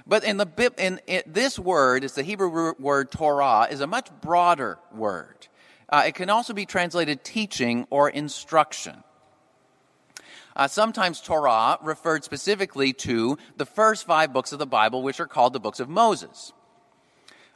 But 0.06 0.24
in 0.24 0.38
the 0.38 0.72
in, 0.78 1.00
in 1.06 1.22
this 1.26 1.58
word, 1.58 2.02
it's 2.02 2.14
the 2.14 2.22
Hebrew 2.22 2.74
word 2.78 3.10
Torah, 3.10 3.68
is 3.70 3.80
a 3.80 3.86
much 3.86 4.08
broader 4.22 4.78
word. 4.94 5.48
Uh, 5.88 6.04
it 6.06 6.14
can 6.14 6.30
also 6.30 6.54
be 6.54 6.64
translated 6.64 7.22
teaching 7.22 7.86
or 7.90 8.08
instruction. 8.08 9.04
Uh, 10.56 10.66
sometimes 10.66 11.20
Torah 11.20 11.78
referred 11.82 12.24
specifically 12.24 12.94
to 12.94 13.36
the 13.56 13.66
first 13.66 14.06
five 14.06 14.32
books 14.32 14.52
of 14.52 14.58
the 14.58 14.66
Bible, 14.66 15.02
which 15.02 15.20
are 15.20 15.26
called 15.26 15.52
the 15.52 15.60
books 15.60 15.80
of 15.80 15.90
Moses. 15.90 16.53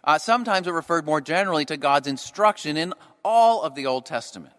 Uh, 0.04 0.18
sometimes 0.18 0.66
it 0.66 0.72
referred 0.72 1.04
more 1.04 1.20
generally 1.20 1.64
to 1.64 1.76
God's 1.76 2.08
instruction 2.08 2.76
in 2.76 2.94
all 3.24 3.62
of 3.62 3.74
the 3.74 3.86
Old 3.86 4.06
Testament. 4.06 4.54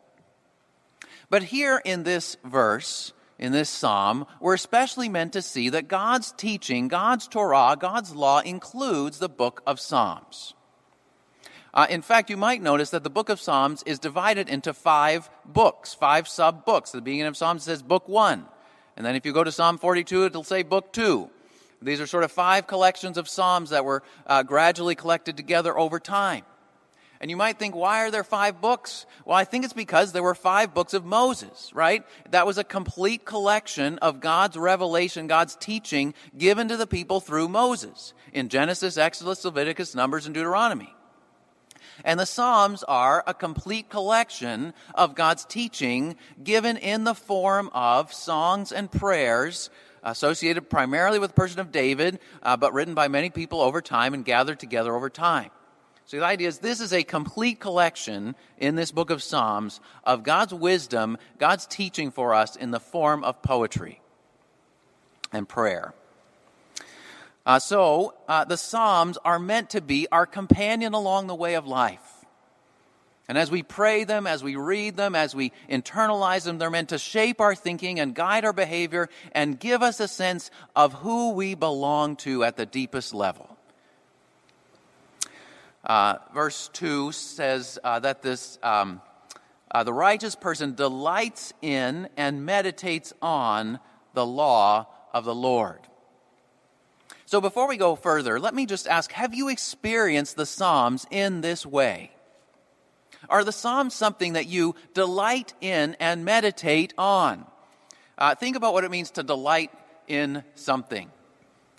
But 1.30 1.44
here 1.44 1.82
in 1.84 2.04
this 2.04 2.38
verse, 2.44 3.14
in 3.38 3.52
this 3.52 3.70
psalm, 3.70 4.28
we're 4.40 4.54
especially 4.54 5.10
meant 5.10 5.34
to 5.34 5.42
see 5.42 5.70
that 5.70 5.88
God's 5.88 6.34
teaching, 6.34 6.88
God's 6.88 7.28
Torah, 7.28 7.78
God's 7.80 8.14
law 8.14 8.40
includes 8.40 9.20
the 9.20 9.30
book 9.30 9.64
of 9.66 9.80
Psalms. 9.80 10.54
Uh, 11.74 11.88
in 11.90 12.02
fact, 12.02 12.30
you 12.30 12.38
might 12.38 12.62
notice 12.62 12.90
that 12.90 13.04
the 13.04 13.10
book 13.10 13.30
of 13.30 13.40
Psalms 13.40 13.84
is 13.84 14.00
divided 14.00 14.50
into 14.50 14.74
five 14.74 15.30
books, 15.46 15.94
five 15.94 16.28
sub 16.28 16.66
books. 16.66 16.92
The 16.92 17.02
beginning 17.02 17.28
of 17.28 17.38
Psalms 17.38 17.64
says 17.64 17.84
book 17.84 18.10
one. 18.10 18.46
And 18.98 19.06
then 19.06 19.16
if 19.16 19.26
you 19.26 19.32
go 19.32 19.44
to 19.44 19.52
Psalm 19.52 19.78
42, 19.78 20.26
it'll 20.26 20.44
say 20.44 20.64
book 20.64 20.92
two. 20.92 21.30
These 21.82 22.02
are 22.02 22.08
sort 22.08 22.24
of 22.24 22.32
five 22.32 22.68
collections 22.68 23.18
of 23.18 23.30
Psalms 23.30 23.70
that 23.70 23.86
were 23.86 24.04
uh, 24.28 24.44
gradually 24.44 24.96
collected 24.96 25.38
together 25.38 25.78
over 25.78 26.00
time. 26.00 26.44
And 27.22 27.30
you 27.30 27.36
might 27.36 27.60
think, 27.60 27.76
why 27.76 28.06
are 28.06 28.12
there 28.12 28.24
five 28.24 28.62
books? 28.62 29.06
Well, 29.26 29.36
I 29.36 29.44
think 29.44 29.66
it's 29.66 29.74
because 29.74 30.14
there 30.14 30.24
were 30.24 30.36
five 30.36 30.74
books 30.74 30.94
of 30.94 31.04
Moses, 31.04 31.70
right? 31.74 32.06
That 32.32 32.48
was 32.48 32.58
a 32.58 32.64
complete 32.64 33.26
collection 33.26 33.98
of 34.00 34.22
God's 34.22 34.58
revelation, 34.58 35.28
God's 35.28 35.58
teaching 35.58 36.14
given 36.38 36.70
to 36.70 36.78
the 36.78 36.88
people 36.88 37.20
through 37.20 37.50
Moses 37.50 38.14
in 38.32 38.48
Genesis, 38.48 38.98
Exodus, 38.98 39.44
Leviticus, 39.44 39.96
Numbers, 39.96 40.26
and 40.26 40.34
Deuteronomy. 40.34 40.96
And 42.06 42.18
the 42.18 42.26
Psalms 42.26 42.84
are 42.84 43.24
a 43.28 43.34
complete 43.34 43.90
collection 43.90 44.74
of 44.96 45.16
God's 45.16 45.44
teaching 45.44 46.16
given 46.42 46.78
in 46.78 47.04
the 47.04 47.16
form 47.16 47.70
of 47.74 48.14
songs 48.14 48.72
and 48.72 48.90
prayers 48.90 49.70
associated 50.04 50.70
primarily 50.70 51.20
with 51.20 51.32
the 51.32 51.36
person 51.36 51.60
of 51.60 51.72
David, 51.72 52.20
uh, 52.44 52.58
but 52.58 52.74
written 52.74 52.94
by 52.94 53.08
many 53.08 53.30
people 53.30 53.62
over 53.62 53.82
time 53.82 54.14
and 54.14 54.26
gathered 54.26 54.60
together 54.60 54.96
over 54.96 55.10
time. 55.10 55.52
So 56.06 56.18
the 56.18 56.26
idea 56.26 56.48
is 56.48 56.58
this 56.58 56.80
is 56.80 56.92
a 56.92 57.04
complete 57.04 57.60
collection 57.60 58.36
in 58.58 58.76
this 58.76 58.92
book 58.92 59.12
of 59.12 59.22
Psalms 59.22 59.80
of 60.04 60.24
God's 60.24 60.54
wisdom, 60.54 61.18
God's 61.38 61.68
teaching 61.68 62.10
for 62.10 62.34
us 62.34 62.56
in 62.56 62.72
the 62.72 62.80
form 62.80 63.24
of 63.24 63.44
poetry 63.44 64.02
and 65.32 65.48
prayer. 65.48 65.94
Uh, 67.46 67.60
so, 67.60 68.16
uh, 68.28 68.44
the 68.44 68.58
Psalms 68.58 69.18
are 69.24 69.40
meant 69.40 69.70
to 69.72 69.82
be 69.82 70.08
our 70.12 70.26
companion 70.26 70.94
along 70.94 71.28
the 71.28 71.36
way 71.36 71.54
of 71.56 71.68
life. 71.68 72.19
And 73.30 73.38
as 73.38 73.52
we 73.52 73.62
pray 73.62 74.06
them, 74.06 74.26
as 74.26 74.44
we 74.44 74.56
read 74.56 74.98
them, 74.98 75.14
as 75.14 75.36
we 75.36 75.52
internalize 75.70 76.46
them, 76.46 76.58
they're 76.58 76.72
meant 76.72 76.90
to 76.90 76.98
shape 76.98 77.40
our 77.40 77.54
thinking 77.54 78.00
and 78.00 78.16
guide 78.16 78.44
our 78.44 78.54
behavior 78.54 79.08
and 79.34 79.60
give 79.60 79.84
us 79.84 80.00
a 80.00 80.08
sense 80.08 80.50
of 80.76 80.94
who 80.94 81.34
we 81.34 81.54
belong 81.54 82.16
to 82.18 82.44
at 82.44 82.58
the 82.58 82.66
deepest 82.66 83.14
level. 83.14 83.56
Uh, 85.86 86.16
verse 86.34 86.72
2 86.74 87.12
says 87.12 87.78
uh, 87.84 88.00
that 88.00 88.24
this, 88.24 88.58
um, 88.64 89.00
uh, 89.70 89.84
the 89.84 89.94
righteous 89.94 90.34
person 90.34 90.74
delights 90.74 91.54
in 91.62 92.10
and 92.18 92.48
meditates 92.48 93.14
on 93.22 93.80
the 94.16 94.26
law 94.26 94.88
of 95.14 95.24
the 95.24 95.36
Lord. 95.36 95.82
So 97.28 97.40
before 97.40 97.68
we 97.68 97.78
go 97.78 97.96
further, 97.96 98.40
let 98.40 98.56
me 98.56 98.66
just 98.66 98.88
ask 98.88 99.12
have 99.12 99.36
you 99.36 99.50
experienced 99.50 100.36
the 100.36 100.48
Psalms 100.48 101.06
in 101.12 101.42
this 101.42 101.64
way? 101.64 102.10
Are 103.30 103.44
the 103.44 103.52
Psalms 103.52 103.94
something 103.94 104.34
that 104.34 104.48
you 104.48 104.76
delight 104.94 105.54
in 105.62 105.96
and 106.00 106.26
meditate 106.26 106.94
on? 106.98 107.46
Uh, 108.18 108.36
think 108.36 108.56
about 108.56 108.74
what 108.74 108.84
it 108.84 108.92
means 108.92 109.12
to 109.12 109.24
delight 109.24 109.72
in 110.08 110.44
something. 110.56 111.10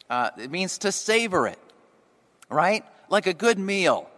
Uh, 0.08 0.30
it 0.38 0.50
means 0.50 0.78
to 0.78 0.92
savor 0.92 1.46
it, 1.46 1.58
right? 2.48 2.84
Like 3.08 3.26
a 3.26 3.34
good 3.34 3.58
meal. 3.58 4.08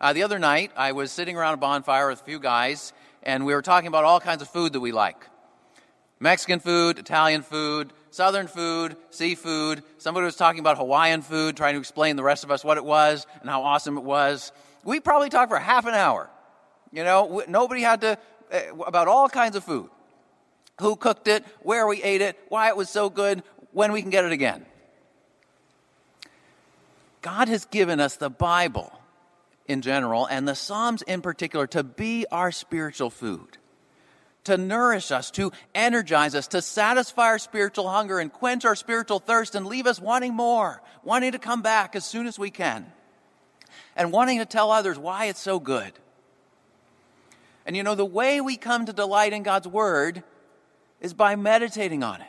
Uh, 0.00 0.12
the 0.12 0.22
other 0.22 0.38
night, 0.38 0.72
I 0.76 0.92
was 0.92 1.10
sitting 1.10 1.36
around 1.36 1.54
a 1.54 1.56
bonfire 1.58 2.08
with 2.08 2.20
a 2.20 2.24
few 2.24 2.38
guys, 2.38 2.92
and 3.22 3.44
we 3.44 3.54
were 3.54 3.62
talking 3.62 3.88
about 3.88 4.04
all 4.04 4.20
kinds 4.20 4.42
of 4.42 4.48
food 4.48 4.72
that 4.72 4.80
we 4.80 4.92
like 4.92 5.28
Mexican 6.20 6.60
food, 6.60 6.98
Italian 6.98 7.42
food, 7.42 7.92
Southern 8.10 8.48
food, 8.48 8.96
seafood. 9.10 9.82
Somebody 9.98 10.24
was 10.24 10.36
talking 10.36 10.60
about 10.60 10.76
Hawaiian 10.76 11.22
food, 11.22 11.56
trying 11.56 11.74
to 11.74 11.80
explain 11.80 12.16
the 12.16 12.22
rest 12.22 12.42
of 12.42 12.50
us 12.50 12.64
what 12.64 12.76
it 12.76 12.84
was 12.84 13.26
and 13.40 13.50
how 13.50 13.62
awesome 13.62 13.96
it 13.96 14.04
was. 14.04 14.50
We 14.84 15.00
probably 15.00 15.28
talked 15.28 15.50
for 15.50 15.58
half 15.58 15.86
an 15.86 15.94
hour. 15.94 16.30
You 16.92 17.04
know, 17.04 17.42
nobody 17.48 17.82
had 17.82 18.00
to, 18.00 18.18
uh, 18.52 18.76
about 18.86 19.08
all 19.08 19.28
kinds 19.28 19.56
of 19.56 19.64
food. 19.64 19.90
Who 20.80 20.96
cooked 20.96 21.28
it, 21.28 21.44
where 21.60 21.86
we 21.86 22.02
ate 22.02 22.20
it, 22.20 22.38
why 22.48 22.68
it 22.68 22.76
was 22.76 22.88
so 22.88 23.10
good, 23.10 23.42
when 23.72 23.92
we 23.92 24.00
can 24.00 24.10
get 24.10 24.24
it 24.24 24.32
again. 24.32 24.64
God 27.20 27.48
has 27.48 27.64
given 27.66 28.00
us 28.00 28.16
the 28.16 28.30
Bible 28.30 28.92
in 29.66 29.82
general 29.82 30.26
and 30.26 30.48
the 30.48 30.54
Psalms 30.54 31.02
in 31.02 31.20
particular 31.20 31.66
to 31.68 31.82
be 31.82 32.24
our 32.30 32.52
spiritual 32.52 33.10
food, 33.10 33.58
to 34.44 34.56
nourish 34.56 35.10
us, 35.10 35.30
to 35.32 35.52
energize 35.74 36.34
us, 36.34 36.46
to 36.48 36.62
satisfy 36.62 37.26
our 37.26 37.38
spiritual 37.38 37.88
hunger 37.88 38.18
and 38.18 38.32
quench 38.32 38.64
our 38.64 38.76
spiritual 38.76 39.18
thirst 39.18 39.54
and 39.54 39.66
leave 39.66 39.86
us 39.86 40.00
wanting 40.00 40.32
more, 40.32 40.80
wanting 41.02 41.32
to 41.32 41.38
come 41.38 41.60
back 41.60 41.94
as 41.96 42.04
soon 42.04 42.26
as 42.26 42.38
we 42.38 42.50
can, 42.50 42.90
and 43.94 44.12
wanting 44.12 44.38
to 44.38 44.46
tell 44.46 44.70
others 44.70 44.98
why 44.98 45.26
it's 45.26 45.40
so 45.40 45.60
good. 45.60 45.92
And 47.68 47.76
you 47.76 47.82
know, 47.82 47.94
the 47.94 48.06
way 48.06 48.40
we 48.40 48.56
come 48.56 48.86
to 48.86 48.94
delight 48.94 49.34
in 49.34 49.42
God's 49.42 49.68
Word 49.68 50.22
is 51.02 51.12
by 51.12 51.36
meditating 51.36 52.02
on 52.02 52.22
it. 52.22 52.28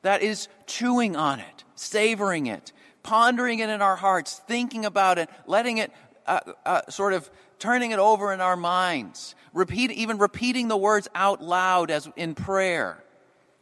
That 0.00 0.22
is 0.22 0.48
chewing 0.66 1.16
on 1.16 1.38
it, 1.38 1.64
savoring 1.74 2.46
it, 2.46 2.72
pondering 3.02 3.58
it 3.58 3.68
in 3.68 3.82
our 3.82 3.96
hearts, 3.96 4.40
thinking 4.48 4.86
about 4.86 5.18
it, 5.18 5.28
letting 5.46 5.76
it 5.76 5.92
uh, 6.26 6.40
uh, 6.64 6.80
sort 6.88 7.12
of 7.12 7.30
turning 7.58 7.90
it 7.90 7.98
over 7.98 8.32
in 8.32 8.40
our 8.40 8.56
minds, 8.56 9.34
repeat, 9.52 9.90
even 9.90 10.16
repeating 10.16 10.68
the 10.68 10.78
words 10.78 11.08
out 11.14 11.42
loud 11.42 11.90
as 11.90 12.08
in 12.16 12.34
prayer, 12.34 13.04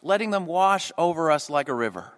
letting 0.04 0.30
them 0.30 0.46
wash 0.46 0.92
over 0.96 1.32
us 1.32 1.50
like 1.50 1.68
a 1.68 1.75
river. 1.75 2.12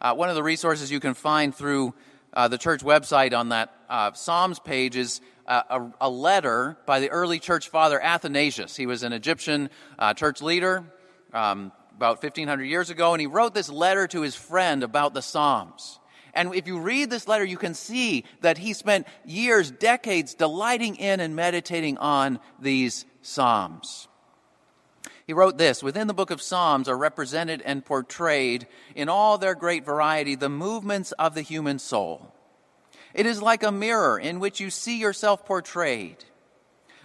Uh, 0.00 0.12
one 0.12 0.28
of 0.28 0.34
the 0.34 0.42
resources 0.42 0.90
you 0.90 0.98
can 0.98 1.14
find 1.14 1.54
through 1.54 1.94
uh, 2.32 2.48
the 2.48 2.58
church 2.58 2.82
website 2.82 3.32
on 3.32 3.50
that 3.50 3.72
uh, 3.88 4.12
Psalms 4.12 4.58
page 4.58 4.96
is 4.96 5.20
a, 5.46 5.90
a, 6.00 6.10
letter 6.10 6.76
by 6.86 7.00
the 7.00 7.10
early 7.10 7.38
church 7.38 7.68
father 7.68 8.02
Athanasius. 8.02 8.76
He 8.76 8.86
was 8.86 9.02
an 9.02 9.12
Egyptian 9.12 9.70
church 10.16 10.42
leader. 10.42 10.84
Um, 11.32 11.72
about 11.96 12.22
1500 12.22 12.64
years 12.64 12.90
ago, 12.90 13.14
and 13.14 13.20
he 13.22 13.26
wrote 13.26 13.54
this 13.54 13.70
letter 13.70 14.06
to 14.06 14.20
his 14.20 14.34
friend 14.34 14.82
about 14.82 15.14
the 15.14 15.22
Psalms. 15.22 15.98
And 16.34 16.54
if 16.54 16.66
you 16.66 16.78
read 16.78 17.08
this 17.08 17.26
letter, 17.26 17.44
you 17.44 17.56
can 17.56 17.72
see 17.72 18.24
that 18.42 18.58
he 18.58 18.74
spent 18.74 19.06
years, 19.24 19.70
decades 19.70 20.34
delighting 20.34 20.96
in 20.96 21.20
and 21.20 21.34
meditating 21.34 21.96
on 21.96 22.38
these 22.60 23.06
Psalms. 23.22 24.08
He 25.26 25.32
wrote 25.32 25.56
this 25.56 25.82
Within 25.82 26.06
the 26.06 26.14
book 26.14 26.30
of 26.30 26.42
Psalms 26.42 26.88
are 26.88 26.98
represented 26.98 27.62
and 27.62 27.84
portrayed 27.84 28.66
in 28.94 29.08
all 29.08 29.38
their 29.38 29.54
great 29.54 29.86
variety 29.86 30.34
the 30.34 30.50
movements 30.50 31.12
of 31.12 31.34
the 31.34 31.42
human 31.42 31.78
soul. 31.78 32.34
It 33.16 33.24
is 33.24 33.40
like 33.40 33.62
a 33.62 33.72
mirror 33.72 34.18
in 34.18 34.40
which 34.40 34.60
you 34.60 34.68
see 34.68 34.98
yourself 34.98 35.46
portrayed. 35.46 36.22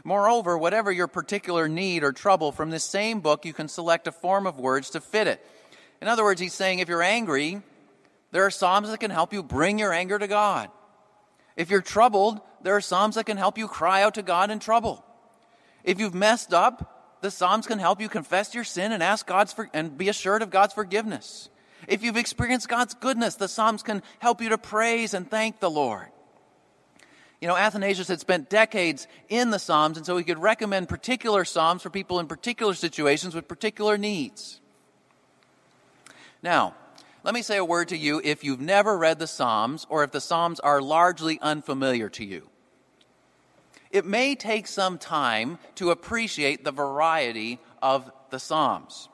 Moreover, 0.03 0.57
whatever 0.57 0.91
your 0.91 1.07
particular 1.07 1.69
need 1.69 2.03
or 2.03 2.11
trouble, 2.11 2.51
from 2.51 2.69
this 2.69 2.83
same 2.83 3.21
book 3.21 3.45
you 3.45 3.53
can 3.53 3.69
select 3.69 4.07
a 4.07 4.11
form 4.11 4.45
of 4.45 4.59
words 4.59 4.89
to 4.89 4.99
fit 4.99 5.27
it. 5.27 5.45
In 6.01 6.09
other 6.09 6.25
words, 6.25 6.41
he's 6.41 6.53
saying 6.53 6.79
if 6.79 6.89
you're 6.89 7.01
angry, 7.01 7.61
there 8.31 8.45
are 8.45 8.51
Psalms 8.51 8.89
that 8.89 8.99
can 8.99 9.09
help 9.09 9.31
you 9.31 9.41
bring 9.41 9.79
your 9.79 9.93
anger 9.93 10.19
to 10.19 10.27
God. 10.27 10.69
If 11.55 11.69
you're 11.69 11.81
troubled, 11.81 12.41
there 12.61 12.75
are 12.75 12.81
Psalms 12.81 13.15
that 13.15 13.25
can 13.25 13.37
help 13.37 13.57
you 13.57 13.69
cry 13.69 14.03
out 14.03 14.15
to 14.15 14.21
God 14.21 14.51
in 14.51 14.59
trouble. 14.59 15.05
If 15.85 15.97
you've 15.97 16.13
messed 16.13 16.53
up, 16.53 17.21
the 17.21 17.31
Psalms 17.31 17.67
can 17.67 17.79
help 17.79 18.01
you 18.01 18.09
confess 18.09 18.53
your 18.53 18.65
sin 18.65 18.91
and 18.91 19.01
ask 19.01 19.25
God's 19.25 19.53
for, 19.53 19.69
and 19.73 19.97
be 19.97 20.09
assured 20.09 20.41
of 20.41 20.49
God's 20.49 20.73
forgiveness. 20.73 21.47
If 21.87 22.03
you've 22.03 22.17
experienced 22.17 22.69
God's 22.69 22.93
goodness, 22.93 23.35
the 23.35 23.47
Psalms 23.47 23.83
can 23.83 24.03
help 24.19 24.41
you 24.41 24.49
to 24.49 24.57
praise 24.57 25.13
and 25.13 25.29
thank 25.29 25.59
the 25.59 25.69
Lord. 25.69 26.07
You 27.41 27.47
know, 27.47 27.57
Athanasius 27.57 28.07
had 28.07 28.19
spent 28.19 28.49
decades 28.49 29.07
in 29.27 29.49
the 29.49 29.57
Psalms, 29.57 29.97
and 29.97 30.05
so 30.05 30.15
he 30.15 30.23
could 30.23 30.37
recommend 30.37 30.87
particular 30.87 31.43
Psalms 31.43 31.81
for 31.81 31.89
people 31.89 32.19
in 32.19 32.27
particular 32.27 32.75
situations 32.75 33.33
with 33.33 33.47
particular 33.47 33.97
needs. 33.97 34.61
Now, 36.43 36.75
let 37.23 37.33
me 37.33 37.41
say 37.41 37.57
a 37.57 37.65
word 37.65 37.89
to 37.89 37.97
you 37.97 38.21
if 38.23 38.43
you've 38.43 38.61
never 38.61 38.97
read 38.97 39.17
the 39.17 39.27
Psalms 39.27 39.87
or 39.89 40.03
if 40.03 40.11
the 40.11 40.21
Psalms 40.21 40.59
are 40.59 40.81
largely 40.81 41.39
unfamiliar 41.41 42.09
to 42.09 42.25
you. 42.25 42.47
It 43.91 44.05
may 44.05 44.35
take 44.35 44.67
some 44.67 44.97
time 44.97 45.57
to 45.75 45.91
appreciate 45.91 46.63
the 46.63 46.71
variety 46.71 47.59
of 47.81 48.11
the 48.29 48.39
Psalms. 48.39 49.09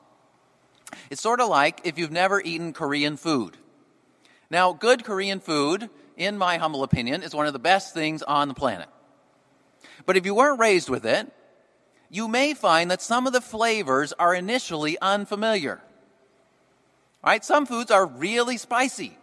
It's 1.10 1.22
sort 1.22 1.40
of 1.40 1.48
like 1.48 1.80
if 1.84 1.98
you've 1.98 2.10
never 2.10 2.40
eaten 2.40 2.72
Korean 2.72 3.16
food. 3.16 3.56
Now, 4.50 4.72
good 4.72 5.04
Korean 5.04 5.40
food 5.40 5.90
in 6.18 6.36
my 6.36 6.58
humble 6.58 6.82
opinion, 6.82 7.22
is 7.22 7.34
one 7.34 7.46
of 7.46 7.52
the 7.52 7.58
best 7.58 7.94
things 7.94 8.22
on 8.22 8.48
the 8.48 8.54
planet. 8.54 8.88
But 10.04 10.16
if 10.16 10.26
you 10.26 10.34
weren't 10.34 10.58
raised 10.58 10.90
with 10.90 11.06
it, 11.06 11.32
you 12.10 12.26
may 12.26 12.54
find 12.54 12.90
that 12.90 13.00
some 13.00 13.26
of 13.26 13.32
the 13.32 13.40
flavors 13.40 14.12
are 14.14 14.34
initially 14.34 14.98
unfamiliar. 15.00 15.80
Right? 17.24 17.44
Some 17.44 17.66
foods 17.66 17.90
are 17.90 18.04
really 18.04 18.56
spicy. 18.56 19.16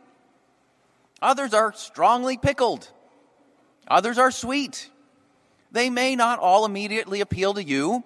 Others 1.22 1.54
are 1.54 1.74
strongly 1.74 2.38
pickled. 2.38 2.90
Others 3.88 4.18
are 4.18 4.32
sweet. 4.32 4.90
They 5.72 5.90
may 5.90 6.16
not 6.16 6.40
all 6.40 6.66
immediately 6.66 7.20
appeal 7.20 7.56
to 7.56 7.64
you 7.64 8.04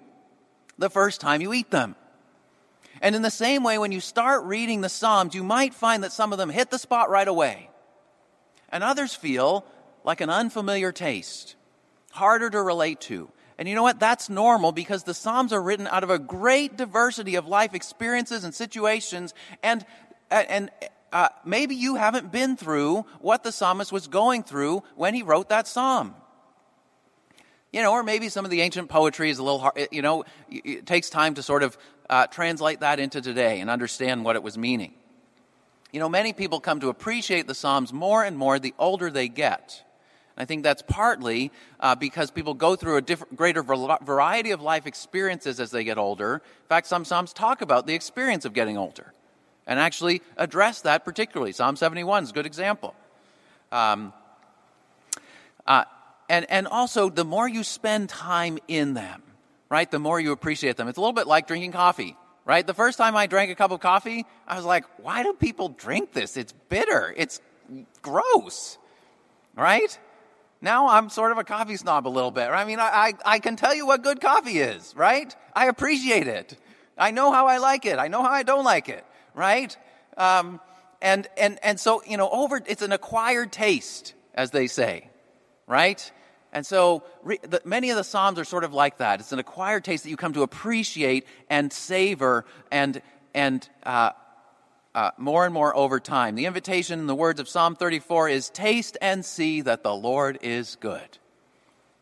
the 0.78 0.90
first 0.90 1.22
time 1.22 1.42
you 1.42 1.54
eat 1.54 1.70
them. 1.70 1.96
And 3.02 3.16
in 3.16 3.22
the 3.22 3.32
same 3.32 3.64
way, 3.64 3.78
when 3.78 3.92
you 3.92 4.00
start 4.00 4.44
reading 4.44 4.82
the 4.82 4.90
Psalms, 4.90 5.34
you 5.34 5.44
might 5.44 5.74
find 5.74 6.04
that 6.04 6.12
some 6.12 6.32
of 6.32 6.38
them 6.38 6.50
hit 6.50 6.70
the 6.70 6.80
spot 6.80 7.10
right 7.10 7.28
away 7.28 7.70
and 8.70 8.84
others 8.84 9.14
feel 9.14 9.66
like 10.04 10.22
an 10.22 10.30
unfamiliar 10.30 10.92
taste, 10.92 11.56
harder 12.12 12.50
to 12.50 12.62
relate 12.62 13.02
to. 13.02 13.30
And 13.58 13.68
you 13.68 13.76
know 13.76 13.84
what? 13.84 14.00
That's 14.00 14.30
normal 14.30 14.72
because 14.72 15.04
the 15.04 15.14
Psalms 15.14 15.52
are 15.52 15.62
written 15.62 15.88
out 15.88 16.04
of 16.04 16.10
a 16.10 16.20
great 16.20 16.78
diversity 16.78 17.36
of 17.36 17.48
life 17.48 17.74
experiences 17.74 18.44
and 18.44 18.56
situations. 18.56 19.34
And, 19.62 19.86
and 20.32 20.72
uh, 21.12 21.30
maybe 21.44 21.76
you 21.76 21.96
haven't 21.96 22.32
been 22.32 22.56
through 22.56 23.06
what 23.20 23.44
the 23.44 23.52
psalmist 23.52 23.92
was 23.92 24.08
going 24.08 24.44
through 24.44 24.84
when 24.96 25.14
he 25.14 25.24
wrote 25.24 25.50
that 25.50 25.68
psalm. 25.68 26.16
You 27.72 27.84
know, 27.84 27.92
or 27.92 28.04
maybe 28.04 28.30
some 28.30 28.46
of 28.46 28.52
the 28.52 28.62
ancient 28.62 28.90
poetry 28.90 29.30
is 29.30 29.38
a 29.38 29.44
little 29.44 29.60
hard, 29.60 29.90
you 29.92 30.02
know, 30.02 30.24
it 30.50 30.86
takes 30.86 31.10
time 31.10 31.36
to 31.36 31.44
sort 31.44 31.62
of 31.62 31.78
uh, 32.10 32.26
translate 32.28 32.80
that 32.80 33.00
into 33.00 33.22
today 33.22 33.60
and 33.60 33.70
understand 33.70 34.26
what 34.26 34.36
it 34.36 34.42
was 34.42 34.58
meaning. 34.58 34.94
You 35.92 36.00
know, 36.00 36.10
many 36.10 36.34
people 36.34 36.60
come 36.60 36.80
to 36.80 36.90
appreciate 36.90 37.48
the 37.48 37.56
Psalms 37.56 37.94
more 37.94 38.24
and 38.24 38.38
more 38.38 38.58
the 38.60 38.74
older 38.80 39.12
they 39.12 39.28
get. 39.28 39.84
I 40.38 40.46
think 40.46 40.64
that's 40.64 40.82
partly 40.82 41.52
uh, 41.80 41.96
because 41.96 42.32
people 42.32 42.54
go 42.54 42.76
through 42.76 42.98
a 42.98 43.02
greater 43.36 43.62
variety 43.62 44.52
of 44.52 44.62
life 44.62 44.88
experiences 44.88 45.60
as 45.60 45.70
they 45.70 45.84
get 45.84 45.98
older. 45.98 46.36
In 46.36 46.68
fact, 46.70 46.88
some 46.88 47.04
Psalms 47.04 47.34
talk 47.34 47.62
about 47.62 47.86
the 47.86 47.94
experience 47.94 48.46
of 48.46 48.54
getting 48.54 48.78
older 48.78 49.14
and 49.68 49.80
actually 49.80 50.22
address 50.38 50.82
that 50.82 51.04
particularly. 51.04 51.52
Psalm 51.52 51.76
71 51.76 52.24
is 52.24 52.30
a 52.30 52.34
good 52.34 52.46
example. 52.46 52.96
Um, 53.72 54.14
uh, 55.68 55.84
and, 56.30 56.50
and 56.50 56.68
also, 56.68 57.10
the 57.10 57.26
more 57.26 57.48
you 57.48 57.64
spend 57.64 58.10
time 58.10 58.60
in 58.68 58.94
them, 58.94 59.24
right, 59.70 59.90
the 59.90 60.00
more 60.00 60.20
you 60.20 60.32
appreciate 60.32 60.78
them. 60.78 60.88
It's 60.88 60.98
a 60.98 61.02
little 61.02 61.14
bit 61.14 61.28
like 61.28 61.48
drinking 61.48 61.74
coffee 61.74 62.16
right? 62.50 62.66
The 62.66 62.74
first 62.74 62.98
time 62.98 63.16
I 63.16 63.28
drank 63.28 63.52
a 63.52 63.56
cup 63.56 63.70
of 63.70 63.80
coffee, 63.80 64.26
I 64.48 64.56
was 64.56 64.66
like, 64.66 64.84
why 64.98 65.22
do 65.22 65.34
people 65.34 65.70
drink 65.70 66.14
this? 66.14 66.36
It's 66.36 66.52
bitter. 66.68 67.14
It's 67.16 67.40
gross, 68.02 68.80
right? 69.56 70.00
Now 70.60 70.90
I'm 70.90 71.10
sort 71.10 71.32
of 71.32 71.38
a 71.38 71.44
coffee 71.44 71.78
snob 71.78 72.08
a 72.08 72.10
little 72.10 72.32
bit. 72.32 72.48
I 72.48 72.66
mean, 72.66 72.80
I, 72.80 72.88
I, 72.88 73.14
I, 73.36 73.40
can 73.40 73.56
tell 73.56 73.76
you 73.76 73.86
what 73.86 74.02
good 74.02 74.20
coffee 74.20 74.58
is, 74.58 74.96
right? 74.96 75.34
I 75.54 75.68
appreciate 75.68 76.26
it. 76.26 76.58
I 76.98 77.12
know 77.12 77.32
how 77.32 77.46
I 77.46 77.60
like 77.60 77.86
it. 77.86 78.00
I 78.00 78.08
know 78.08 78.24
how 78.24 78.32
I 78.32 78.42
don't 78.42 78.66
like 78.66 78.90
it, 78.90 79.06
right? 79.36 79.78
Um, 80.18 80.60
and, 81.04 81.28
and, 81.38 81.60
and 81.62 81.80
so, 81.80 82.02
you 82.04 82.18
know, 82.18 82.32
over, 82.32 82.60
it's 82.66 82.82
an 82.82 82.92
acquired 82.92 83.52
taste, 83.52 84.16
as 84.34 84.50
they 84.50 84.66
say, 84.66 85.08
right? 85.68 86.12
And 86.52 86.66
so 86.66 87.04
re, 87.24 87.38
the, 87.42 87.62
many 87.64 87.90
of 87.92 87.98
the 87.98 88.04
Psalms 88.04 88.40
are 88.40 88.44
sort 88.44 88.64
of 88.64 88.74
like 88.74 88.98
that. 88.98 89.20
It's 89.20 89.32
an 89.32 89.40
acquired 89.40 89.84
taste 89.84 90.04
that 90.04 90.10
you 90.10 90.18
come 90.18 90.34
to 90.34 90.42
appreciate 90.42 91.28
and 91.50 91.72
savor 91.72 92.46
and, 92.72 93.02
and 93.34 93.68
uh, 93.84 94.12
uh, 94.96 95.12
more 95.18 95.46
and 95.46 95.54
more 95.54 95.76
over 95.76 96.00
time. 96.00 96.36
The 96.36 96.46
invitation 96.46 97.00
in 97.00 97.08
the 97.08 97.16
words 97.16 97.40
of 97.40 97.48
Psalm 97.48 97.76
34 97.76 98.30
is 98.30 98.50
taste 98.50 98.98
and 99.02 99.24
see 99.24 99.62
that 99.62 99.84
the 99.84 99.94
Lord 99.94 100.40
is 100.42 100.76
good. 100.80 101.18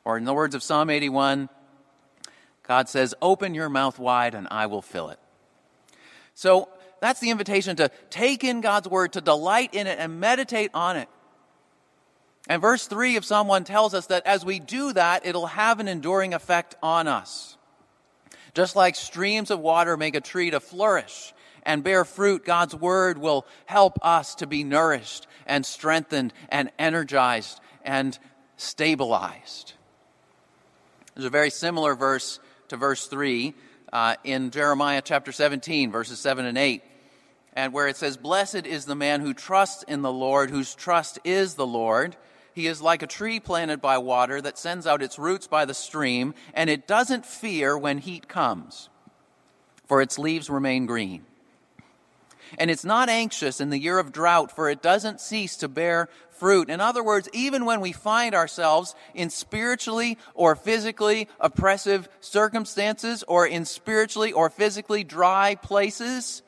Or 0.06 0.18
in 0.18 0.24
the 0.24 0.34
words 0.34 0.56
of 0.56 0.64
Psalm 0.64 0.90
81, 0.90 1.50
God 2.64 2.88
says, 2.88 3.14
Open 3.22 3.54
your 3.54 3.70
mouth 3.70 4.00
wide 4.00 4.36
and 4.36 4.48
I 4.50 4.68
will 4.68 4.82
fill 4.82 5.10
it. 5.10 5.20
So 6.34 6.70
that's 7.02 7.20
the 7.20 7.30
invitation 7.30 7.76
to 7.78 7.92
take 8.10 8.44
in 8.44 8.62
God's 8.62 8.88
word, 8.88 9.14
to 9.14 9.22
delight 9.22 9.74
in 9.74 9.88
it, 9.88 10.00
and 10.00 10.20
meditate 10.20 10.72
on 10.74 10.96
it. 10.96 11.10
And 12.50 12.62
verse 12.62 12.88
3 12.88 13.18
of 13.18 13.26
Psalm 13.26 13.48
1 13.48 13.66
tells 13.66 13.94
us 13.94 14.08
that 14.08 14.26
as 14.26 14.46
we 14.46 14.60
do 14.60 14.94
that, 14.94 15.26
it'll 15.26 15.48
have 15.48 15.80
an 15.80 15.88
enduring 15.88 16.34
effect 16.34 16.76
on 16.82 17.08
us. 17.08 17.58
Just 18.54 18.76
like 18.76 18.96
streams 18.96 19.52
of 19.52 19.60
water 19.60 19.98
make 19.98 20.16
a 20.16 20.22
tree 20.22 20.50
to 20.52 20.60
flourish 20.60 21.34
and 21.64 21.84
bear 21.84 22.06
fruit, 22.06 22.46
God's 22.46 22.74
word 22.74 23.18
will 23.18 23.46
help 23.66 24.00
us 24.02 24.36
to 24.36 24.48
be 24.48 24.64
nourished 24.64 25.28
and 25.46 25.66
strengthened 25.66 26.34
and 26.50 26.72
energized 26.80 27.60
and 27.84 28.18
stabilized. 28.56 29.74
There's 31.14 31.26
a 31.26 31.30
very 31.30 31.50
similar 31.50 31.96
verse 31.96 32.40
to 32.70 32.78
verse 32.78 33.08
3 33.08 33.54
uh, 33.92 34.16
in 34.24 34.52
Jeremiah 34.52 35.02
chapter 35.04 35.32
17, 35.32 35.92
verses 35.92 36.20
7 36.20 36.46
and 36.46 36.58
8, 36.58 36.82
and 37.54 37.74
where 37.74 37.88
it 37.88 37.98
says, 37.98 38.18
Blessed 38.18 38.66
is 38.66 38.86
the 38.86 38.96
man 38.96 39.22
who 39.22 39.34
trusts 39.34 39.84
in 39.84 40.02
the 40.02 40.12
Lord, 40.12 40.50
whose 40.50 40.76
trust 40.76 41.20
is 41.24 41.56
the 41.56 41.68
Lord. 41.68 42.16
He 42.58 42.65
is 42.65 42.82
like 42.82 43.04
a 43.04 43.08
tree 43.08 43.39
planted 43.39 43.82
by 43.82 44.00
water 44.00 44.41
that 44.41 44.58
sends 44.58 44.88
out 44.88 45.04
its 45.04 45.20
roots 45.20 45.46
by 45.46 45.65
the 45.65 45.76
stream, 45.76 46.34
and 46.56 46.72
it 46.72 46.88
doesn't 46.88 47.24
fear 47.24 47.78
when 47.78 48.00
heat 48.00 48.28
comes, 48.28 48.89
for 49.86 50.02
its 50.02 50.17
leaves 50.17 50.50
remain 50.50 50.88
green. 50.88 51.24
And 52.58 52.72
it's 52.72 52.84
not 52.84 53.10
anxious 53.10 53.62
in 53.62 53.70
the 53.70 53.78
year 53.78 54.00
of 54.00 54.12
drought, 54.12 54.52
for 54.52 54.72
it 54.72 54.82
doesn't 54.82 55.22
cease 55.22 55.56
to 55.58 55.67
bear 55.67 56.10
fruit. 56.32 56.72
In 56.72 56.82
other 56.82 57.04
words, 57.04 57.30
even 57.32 57.63
when 57.63 57.80
we 57.80 57.91
find 57.91 58.34
ourselves 58.34 58.96
in 59.13 59.30
spiritually 59.30 60.17
or 60.34 60.56
physically 60.56 61.28
oppressive 61.39 62.10
circumstances, 62.22 63.24
or 63.28 63.46
in 63.46 63.65
spiritually 63.65 64.34
or 64.34 64.50
physically 64.50 65.04
dry 65.04 65.54
places, 65.54 66.41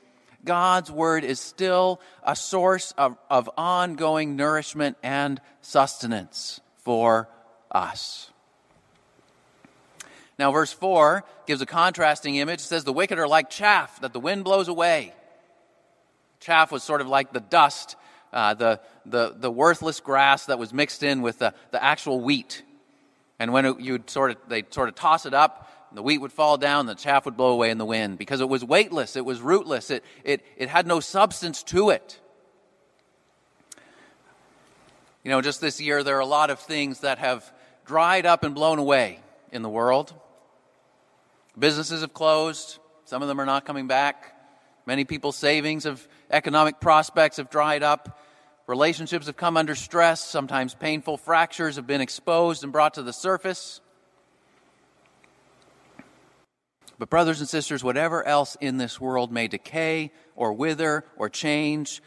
God's 0.46 0.92
word 0.92 1.24
is 1.24 1.40
still 1.40 2.00
a 2.24 2.36
source 2.36 2.94
of, 2.98 3.18
of 3.30 3.50
ongoing 3.58 4.36
nourishment 4.36 4.98
and 5.04 5.42
sustenance 5.62 6.62
for 6.78 7.28
us. 7.72 8.32
Now, 10.38 10.54
verse 10.54 10.72
4 10.72 11.26
gives 11.46 11.62
a 11.62 11.66
contrasting 11.66 12.38
image. 12.38 12.62
It 12.62 12.64
says, 12.64 12.86
The 12.86 12.94
wicked 12.94 13.20
are 13.20 13.28
like 13.28 13.50
chaff 13.50 14.00
that 14.00 14.14
the 14.14 14.22
wind 14.22 14.46
blows 14.46 14.70
away. 14.70 15.14
Chaff 16.40 16.72
was 16.72 16.82
sort 16.82 17.02
of 17.02 17.08
like 17.08 17.34
the 17.34 17.42
dust, 17.42 17.98
uh, 18.32 18.54
the, 18.54 18.80
the, 19.06 19.36
the 19.38 19.52
worthless 19.52 20.00
grass 20.00 20.46
that 20.46 20.58
was 20.58 20.74
mixed 20.74 21.04
in 21.04 21.22
with 21.22 21.40
the, 21.40 21.54
the 21.72 21.84
actual 21.84 22.22
wheat. 22.22 22.64
And 23.38 23.52
when 23.52 23.66
it, 23.66 23.80
you'd 23.82 24.10
sort 24.10 24.32
of, 24.32 24.38
they'd 24.48 24.74
sort 24.74 24.88
of 24.88 24.96
toss 24.96 25.26
it 25.26 25.34
up, 25.34 25.70
the 25.94 26.04
wheat 26.04 26.20
would 26.20 26.32
fall 26.32 26.58
down, 26.58 26.86
the 26.86 26.96
chaff 26.96 27.26
would 27.26 27.36
blow 27.36 27.52
away 27.52 27.70
in 27.70 27.78
the 27.78 27.86
wind 27.86 28.18
because 28.18 28.42
it 28.42 28.50
was 28.50 28.64
weightless, 28.64 29.16
it 29.16 29.26
was 29.26 29.42
rootless, 29.42 29.90
it, 29.90 30.04
it, 30.24 30.46
it 30.58 30.70
had 30.70 30.86
no 30.86 31.00
substance 31.00 31.64
to 31.64 31.90
it. 31.90 32.20
You 35.24 35.32
know, 35.32 35.42
just 35.42 35.62
this 35.62 35.82
year, 35.82 36.04
there 36.04 36.18
are 36.18 36.22
a 36.22 36.26
lot 36.26 36.50
of 36.50 36.60
things 36.60 37.02
that 37.02 37.18
have 37.18 37.52
dried 37.86 38.26
up 38.26 38.44
and 38.44 38.56
blown 38.56 38.80
away 38.80 39.20
in 39.52 39.62
the 39.62 39.70
world. 39.70 40.14
Businesses 41.58 42.02
have 42.02 42.14
closed, 42.14 42.80
some 43.06 43.22
of 43.22 43.28
them 43.28 43.42
are 43.42 43.46
not 43.46 43.66
coming 43.66 43.88
back. 43.88 44.36
Many 44.86 45.06
people's 45.06 45.36
savings 45.36 45.86
of 45.86 46.08
economic 46.32 46.80
prospects 46.80 47.38
have 47.38 47.50
dried 47.50 47.84
up. 47.84 48.20
Relationships 48.66 49.26
have 49.26 49.36
come 49.36 49.58
under 49.58 49.76
stress. 49.76 50.24
Sometimes 50.24 50.74
painful 50.74 51.18
fractures 51.18 51.76
have 51.76 51.88
been 51.88 52.02
exposed 52.02 52.64
and 52.64 52.72
brought 52.72 52.94
to 52.96 53.04
the 53.04 53.14
surface. 53.14 53.82
But, 57.00 57.10
brothers 57.10 57.40
and 57.40 57.48
sisters, 57.48 57.82
whatever 57.82 58.28
else 58.28 58.58
in 58.60 58.78
this 58.78 59.00
world 59.00 59.32
may 59.32 59.48
decay 59.48 60.12
or 60.36 60.52
wither 60.52 61.06
or 61.16 61.30
change, 61.30 62.02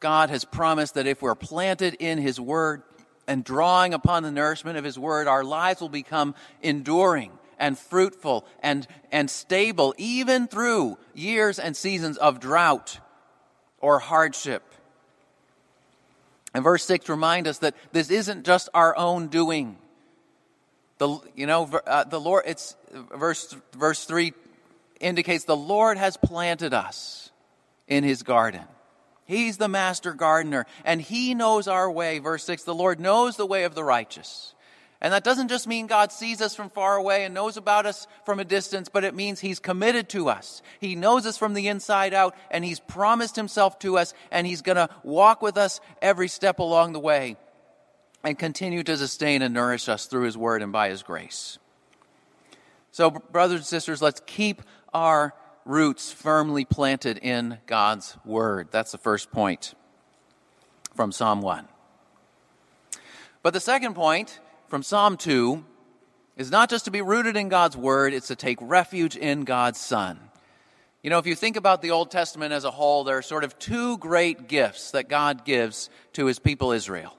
God 0.00 0.30
has 0.30 0.44
promised 0.44 0.94
that 0.94 1.06
if 1.06 1.22
we're 1.22 1.36
planted 1.36 1.94
in 1.94 2.18
His 2.18 2.40
Word 2.40 2.82
and 3.28 3.44
drawing 3.44 3.94
upon 3.94 4.24
the 4.24 4.32
nourishment 4.32 4.76
of 4.76 4.84
His 4.84 4.98
Word, 4.98 5.28
our 5.28 5.44
lives 5.44 5.80
will 5.80 5.88
become 5.88 6.34
enduring 6.60 7.30
and 7.56 7.78
fruitful 7.78 8.44
and, 8.60 8.84
and 9.12 9.30
stable, 9.30 9.94
even 9.96 10.48
through 10.48 10.98
years 11.14 11.60
and 11.60 11.76
seasons 11.76 12.18
of 12.18 12.40
drought 12.40 12.98
or 13.78 14.00
hardship. 14.00 14.64
And 16.52 16.64
verse 16.64 16.84
6 16.84 17.08
reminds 17.08 17.48
us 17.48 17.58
that 17.58 17.76
this 17.92 18.10
isn't 18.10 18.44
just 18.44 18.68
our 18.74 18.96
own 18.96 19.28
doing. 19.28 19.78
The, 21.02 21.18
you 21.34 21.48
know, 21.48 21.68
uh, 21.84 22.04
the 22.04 22.20
Lord, 22.20 22.44
it's 22.46 22.76
verse, 22.92 23.56
verse 23.76 24.04
3 24.04 24.32
indicates 25.00 25.42
the 25.42 25.56
Lord 25.56 25.98
has 25.98 26.16
planted 26.16 26.72
us 26.72 27.32
in 27.88 28.04
his 28.04 28.22
garden. 28.22 28.62
He's 29.24 29.56
the 29.56 29.66
master 29.66 30.12
gardener, 30.12 30.64
and 30.84 31.02
he 31.02 31.34
knows 31.34 31.66
our 31.66 31.90
way. 31.90 32.20
Verse 32.20 32.44
6 32.44 32.62
the 32.62 32.72
Lord 32.72 33.00
knows 33.00 33.36
the 33.36 33.46
way 33.46 33.64
of 33.64 33.74
the 33.74 33.82
righteous. 33.82 34.54
And 35.00 35.12
that 35.12 35.24
doesn't 35.24 35.48
just 35.48 35.66
mean 35.66 35.88
God 35.88 36.12
sees 36.12 36.40
us 36.40 36.54
from 36.54 36.70
far 36.70 36.94
away 36.94 37.24
and 37.24 37.34
knows 37.34 37.56
about 37.56 37.84
us 37.84 38.06
from 38.24 38.38
a 38.38 38.44
distance, 38.44 38.88
but 38.88 39.02
it 39.02 39.12
means 39.12 39.40
He's 39.40 39.58
committed 39.58 40.08
to 40.10 40.28
us. 40.28 40.62
He 40.78 40.94
knows 40.94 41.26
us 41.26 41.36
from 41.36 41.54
the 41.54 41.66
inside 41.66 42.14
out, 42.14 42.36
and 42.48 42.64
He's 42.64 42.78
promised 42.78 43.34
Himself 43.34 43.80
to 43.80 43.98
us, 43.98 44.14
and 44.30 44.46
He's 44.46 44.62
going 44.62 44.76
to 44.76 44.88
walk 45.02 45.42
with 45.42 45.56
us 45.56 45.80
every 46.00 46.28
step 46.28 46.60
along 46.60 46.92
the 46.92 47.00
way 47.00 47.36
and 48.24 48.38
continue 48.38 48.82
to 48.82 48.96
sustain 48.96 49.42
and 49.42 49.54
nourish 49.54 49.88
us 49.88 50.06
through 50.06 50.24
His 50.24 50.36
Word 50.36 50.62
and 50.62 50.72
by 50.72 50.88
His 50.88 51.02
grace. 51.02 51.58
So, 52.90 53.10
brothers 53.10 53.60
and 53.60 53.66
sisters, 53.66 54.02
let's 54.02 54.20
keep 54.26 54.62
our 54.92 55.34
roots 55.64 56.12
firmly 56.12 56.64
planted 56.64 57.18
in 57.18 57.58
God's 57.66 58.16
Word. 58.24 58.68
That's 58.70 58.92
the 58.92 58.98
first 58.98 59.30
point 59.30 59.74
from 60.94 61.12
Psalm 61.12 61.40
1. 61.40 61.66
But 63.42 63.54
the 63.54 63.60
second 63.60 63.94
point 63.94 64.40
from 64.68 64.82
Psalm 64.82 65.16
2 65.16 65.64
is 66.36 66.50
not 66.50 66.70
just 66.70 66.84
to 66.84 66.90
be 66.90 67.02
rooted 67.02 67.36
in 67.36 67.48
God's 67.48 67.76
Word, 67.76 68.14
it's 68.14 68.28
to 68.28 68.36
take 68.36 68.58
refuge 68.60 69.16
in 69.16 69.44
God's 69.44 69.80
Son. 69.80 70.18
You 71.02 71.10
know, 71.10 71.18
if 71.18 71.26
you 71.26 71.34
think 71.34 71.56
about 71.56 71.82
the 71.82 71.90
Old 71.90 72.10
Testament 72.10 72.52
as 72.52 72.64
a 72.64 72.70
whole, 72.70 73.02
there 73.02 73.18
are 73.18 73.22
sort 73.22 73.42
of 73.42 73.58
two 73.58 73.98
great 73.98 74.48
gifts 74.48 74.92
that 74.92 75.08
God 75.08 75.44
gives 75.44 75.90
to 76.12 76.26
his 76.26 76.38
people 76.38 76.70
Israel. 76.70 77.16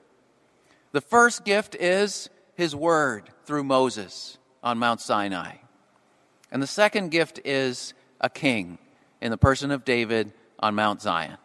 The 0.94 1.02
first 1.02 1.44
gift 1.44 1.76
is 1.76 2.30
his 2.56 2.76
word 2.76 3.24
through 3.46 3.64
Moses 3.64 4.38
on 4.64 4.78
Mount 4.78 5.02
Sinai. 5.02 5.56
And 6.52 6.62
the 6.62 6.68
second 6.68 7.10
gift 7.10 7.40
is 7.44 7.96
a 8.22 8.30
king 8.30 8.78
in 9.20 9.32
the 9.32 9.38
person 9.38 9.72
of 9.72 9.84
David 9.84 10.34
on 10.60 10.76
Mount 10.76 11.02
Zion. 11.02 11.38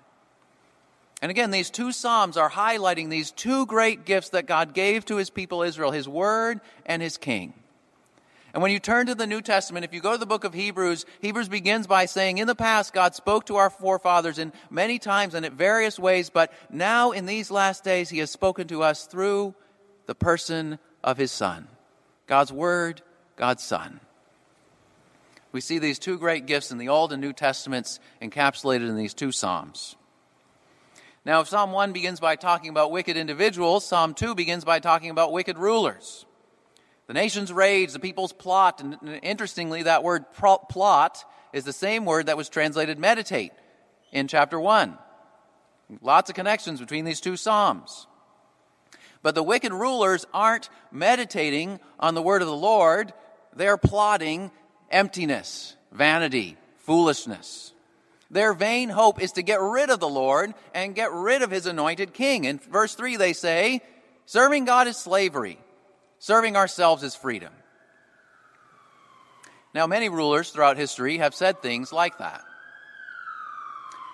And 1.23 1.31
again, 1.31 1.51
these 1.51 1.71
two 1.71 1.93
Psalms 1.93 2.37
are 2.37 2.51
highlighting 2.51 3.09
these 3.09 3.31
two 3.31 3.65
great 3.65 4.05
gifts 4.05 4.29
that 4.31 4.47
God 4.47 4.75
gave 4.75 5.07
to 5.07 5.17
his 5.17 5.31
people 5.31 5.63
Israel 5.63 5.93
his 5.93 6.07
word 6.07 6.61
and 6.85 7.01
his 7.01 7.17
king. 7.17 7.55
And 8.59 8.63
when 8.65 8.73
you 8.73 8.81
turn 8.81 9.07
to 9.07 9.15
the 9.15 9.25
New 9.25 9.41
Testament, 9.41 9.85
if 9.85 9.95
you 9.95 10.01
go 10.01 10.11
to 10.11 10.19
the 10.19 10.27
book 10.27 10.43
of 10.43 10.53
Hebrews, 10.53 11.07
Hebrews 11.21 11.49
begins 11.49 11.87
by 11.87 12.07
saying, 12.07 12.39
In 12.39 12.49
the 12.49 12.57
past, 12.57 12.93
God 12.93 13.15
spoke 13.15 13.47
to 13.47 13.55
our 13.55 13.71
forefathers 13.71 14.37
in 14.37 14.53
many 14.69 14.99
times 14.99 15.35
and 15.35 15.47
in 15.47 15.55
various 15.55 15.97
ways, 15.97 16.29
but 16.29 16.53
now 16.69 17.13
in 17.13 17.25
these 17.25 17.53
last 17.53 17.85
days, 17.85 18.11
he 18.11 18.19
has 18.19 18.33
spoken 18.33 18.67
to 18.67 18.83
us 18.83 19.07
through 19.07 19.55
the 20.07 20.15
person 20.17 20.81
of 21.05 21.19
his 21.19 21.31
Son. 21.31 21.69
God's 22.27 22.53
Word, 22.53 23.01
God's 23.37 23.63
Son. 23.63 24.01
We 25.53 25.61
see 25.61 25.79
these 25.79 26.01
two 26.01 26.19
great 26.19 26.47
gifts 26.47 26.73
in 26.73 26.79
the 26.79 26.89
Old 26.89 27.13
and 27.13 27.23
New 27.23 27.33
Testaments 27.33 28.01
encapsulated 28.21 28.89
in 28.89 28.97
these 28.97 29.15
two 29.15 29.31
Psalms. 29.31 29.95
Now, 31.25 31.43
if 31.43 31.49
Psalm 31.49 31.71
1 31.71 31.93
begins 31.93 32.19
by 32.19 32.35
talking 32.35 32.71
about 32.71 32.91
wicked 32.91 33.17
individuals, 33.17 33.87
Psalm 33.87 34.15
2 34.15 34.35
begins 34.35 34.65
by 34.65 34.81
talking 34.81 35.11
about 35.11 35.31
wicked 35.31 35.59
rulers. 35.59 36.27
The 37.09 37.15
nation's 37.15 37.53
rage, 37.53 37.93
the 37.93 37.99
people's 37.99 38.35
plot, 38.35 38.83
and 38.83 39.21
interestingly, 39.23 39.85
that 39.85 40.05
word 40.05 40.27
plot 40.33 41.25
is 41.55 41.65
the 41.65 41.73
same 41.73 42.05
word 42.05 42.27
that 42.27 42.37
was 42.37 42.51
translated 42.51 42.99
meditate 42.99 43.53
in 44.13 44.29
chapter 44.29 44.61
1. 44.61 44.97
Lots 46.03 46.29
of 46.29 46.37
connections 46.37 46.81
between 46.81 47.07
these 47.07 47.23
two 47.23 47.37
Psalms. 47.37 48.07
But 49.23 49.35
the 49.35 49.43
wicked 49.43 49.73
rulers 49.73 50.27
aren't 50.35 50.69
meditating 50.93 51.81
on 51.99 52.15
the 52.15 52.23
word 52.23 52.43
of 52.43 52.49
the 52.49 52.55
Lord, 52.55 53.15
they're 53.57 53.79
plotting 53.79 54.51
emptiness, 54.91 55.77
vanity, 55.91 56.59
foolishness. 56.77 57.73
Their 58.31 58.53
vain 58.53 58.91
hope 58.91 59.23
is 59.23 59.33
to 59.33 59.43
get 59.43 59.63
rid 59.63 59.89
of 59.89 60.01
the 60.01 60.09
Lord 60.09 60.53
and 60.75 60.95
get 60.95 61.11
rid 61.11 61.41
of 61.41 61.51
his 61.51 61.65
anointed 61.65 62.13
king. 62.13 62.45
In 62.45 62.59
verse 62.59 62.95
3, 62.95 63.17
they 63.17 63.33
say, 63.33 63.81
Serving 64.27 64.67
God 64.67 64.87
is 64.87 64.99
slavery, 64.99 65.59
serving 66.19 66.57
ourselves 66.57 67.03
is 67.03 67.15
freedom. 67.15 67.53
Now, 69.75 69.87
many 69.87 70.09
rulers 70.09 70.51
throughout 70.51 70.77
history 70.77 71.19
have 71.19 71.35
said 71.35 71.63
things 71.63 71.93
like 71.93 72.19
that. 72.19 72.43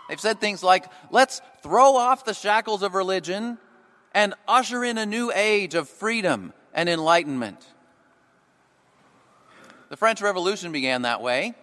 They've 0.09 0.21
said 0.21 0.41
things 0.41 0.63
like, 0.63 0.85
let's 1.11 1.41
throw 1.63 1.97
off 1.97 2.25
the 2.25 2.35
shackles 2.35 2.83
of 2.83 2.95
religion 2.95 3.59
and 4.13 4.35
usher 4.47 4.85
in 4.85 4.99
a 4.99 5.07
new 5.07 5.33
age 5.35 5.75
of 5.75 5.89
freedom 5.89 6.53
and 6.75 6.89
enlightenment. 6.89 7.65
The 9.89 9.97
French 9.97 10.21
Revolution 10.21 10.73
began 10.73 11.03
that 11.03 11.23
way, 11.23 11.55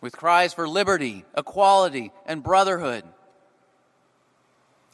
with 0.00 0.16
cries 0.16 0.54
for 0.54 0.68
liberty, 0.68 1.24
equality, 1.36 2.12
and 2.26 2.42
brotherhood. 2.42 3.02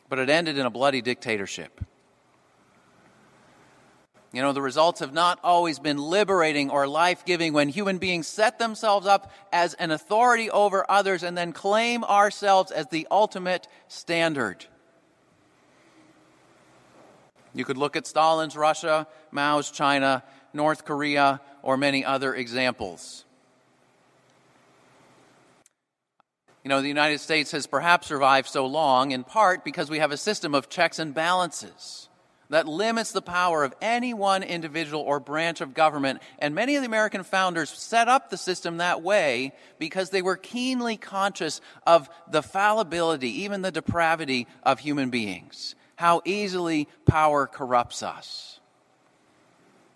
But 0.08 0.18
it 0.18 0.30
ended 0.30 0.56
in 0.56 0.64
a 0.64 0.70
bloody 0.70 1.02
dictatorship 1.02 1.80
You 4.34 4.42
know, 4.42 4.52
the 4.52 4.60
results 4.60 4.98
have 4.98 5.12
not 5.12 5.38
always 5.44 5.78
been 5.78 5.96
liberating 5.96 6.68
or 6.68 6.88
life 6.88 7.24
giving 7.24 7.52
when 7.52 7.68
human 7.68 7.98
beings 7.98 8.26
set 8.26 8.58
themselves 8.58 9.06
up 9.06 9.30
as 9.52 9.74
an 9.74 9.92
authority 9.92 10.50
over 10.50 10.84
others 10.90 11.22
and 11.22 11.38
then 11.38 11.52
claim 11.52 12.02
ourselves 12.02 12.72
as 12.72 12.88
the 12.88 13.06
ultimate 13.12 13.68
standard. 13.86 14.66
You 17.54 17.64
could 17.64 17.76
look 17.76 17.94
at 17.94 18.08
Stalin's 18.08 18.56
Russia, 18.56 19.06
Mao's 19.30 19.70
China, 19.70 20.24
North 20.52 20.84
Korea, 20.84 21.40
or 21.62 21.76
many 21.76 22.04
other 22.04 22.34
examples. 22.34 23.24
You 26.64 26.70
know, 26.70 26.82
the 26.82 26.88
United 26.88 27.20
States 27.20 27.52
has 27.52 27.68
perhaps 27.68 28.08
survived 28.08 28.48
so 28.48 28.66
long 28.66 29.12
in 29.12 29.22
part 29.22 29.64
because 29.64 29.88
we 29.88 30.00
have 30.00 30.10
a 30.10 30.16
system 30.16 30.56
of 30.56 30.68
checks 30.68 30.98
and 30.98 31.14
balances 31.14 32.08
that 32.54 32.68
limits 32.68 33.10
the 33.10 33.20
power 33.20 33.64
of 33.64 33.74
any 33.82 34.14
one 34.14 34.44
individual 34.44 35.02
or 35.02 35.18
branch 35.18 35.60
of 35.60 35.74
government. 35.74 36.22
And 36.38 36.54
many 36.54 36.76
of 36.76 36.82
the 36.82 36.86
American 36.86 37.24
founders 37.24 37.68
set 37.68 38.06
up 38.06 38.30
the 38.30 38.36
system 38.36 38.76
that 38.76 39.02
way 39.02 39.52
because 39.80 40.10
they 40.10 40.22
were 40.22 40.36
keenly 40.36 40.96
conscious 40.96 41.60
of 41.84 42.08
the 42.30 42.42
fallibility, 42.42 43.42
even 43.42 43.62
the 43.62 43.72
depravity 43.72 44.46
of 44.62 44.78
human 44.78 45.10
beings, 45.10 45.74
how 45.96 46.22
easily 46.24 46.86
power 47.06 47.48
corrupts 47.48 48.04
us. 48.04 48.60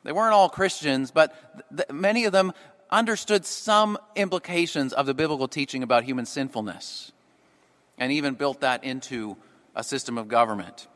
They 0.02 0.10
weren't 0.10 0.34
all 0.34 0.48
Christians, 0.48 1.12
but 1.12 1.32
th- 1.76 1.88
many 1.92 2.24
of 2.24 2.32
them 2.32 2.52
understood 2.90 3.46
some 3.46 3.98
implications 4.16 4.92
of 4.92 5.06
the 5.06 5.14
biblical 5.14 5.46
teaching 5.46 5.84
about 5.84 6.02
human 6.02 6.26
sinfulness 6.26 7.12
and 7.98 8.10
even 8.10 8.34
built 8.34 8.62
that 8.62 8.82
into 8.82 9.36
a 9.76 9.84
system 9.84 10.18
of 10.18 10.26
government. 10.26 10.88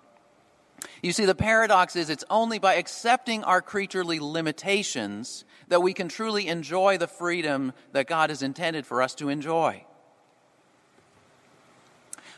You 1.02 1.12
see, 1.12 1.24
the 1.24 1.34
paradox 1.34 1.96
is 1.96 2.08
it's 2.08 2.24
only 2.30 2.60
by 2.60 2.74
accepting 2.74 3.42
our 3.42 3.60
creaturely 3.60 4.20
limitations 4.20 5.44
that 5.66 5.82
we 5.82 5.92
can 5.92 6.08
truly 6.08 6.46
enjoy 6.46 6.96
the 6.96 7.08
freedom 7.08 7.72
that 7.90 8.06
God 8.06 8.30
has 8.30 8.42
intended 8.42 8.86
for 8.86 9.02
us 9.02 9.16
to 9.16 9.28
enjoy. 9.28 9.84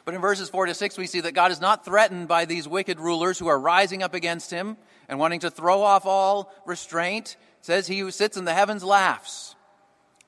But 0.07 0.14
in 0.14 0.20
verses 0.20 0.48
4 0.48 0.66
to 0.66 0.74
6, 0.74 0.98
we 0.98 1.07
see 1.07 1.20
that 1.20 1.33
God 1.33 1.50
is 1.50 1.61
not 1.61 1.85
threatened 1.85 2.27
by 2.27 2.46
these 2.46 2.66
wicked 2.66 3.00
rulers 3.00 3.38
who 3.38 3.48
are 3.48 3.59
rising 3.59 4.03
up 4.03 4.14
against 4.14 4.50
him 4.50 4.79
and 5.09 5.18
wanting 5.18 5.40
to 5.40 5.50
throw 5.50 5.83
off 5.83 6.07
all 6.07 6.53
restraint. 6.66 7.37
It 7.61 7.66
says, 7.66 7.87
He 7.87 7.98
who 7.98 8.11
sits 8.11 8.37
in 8.37 8.44
the 8.44 8.55
heavens 8.55 8.83
laughs. 8.83 9.55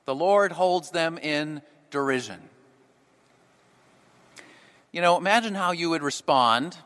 The 0.05 0.15
Lord 0.15 0.51
holds 0.51 0.91
them 0.91 1.17
in 1.17 1.61
derision. 1.91 2.39
You 4.91 5.01
know, 5.01 5.17
imagine 5.17 5.53
how 5.53 5.71
you 5.71 5.89
would 5.91 6.01
respond 6.01 6.77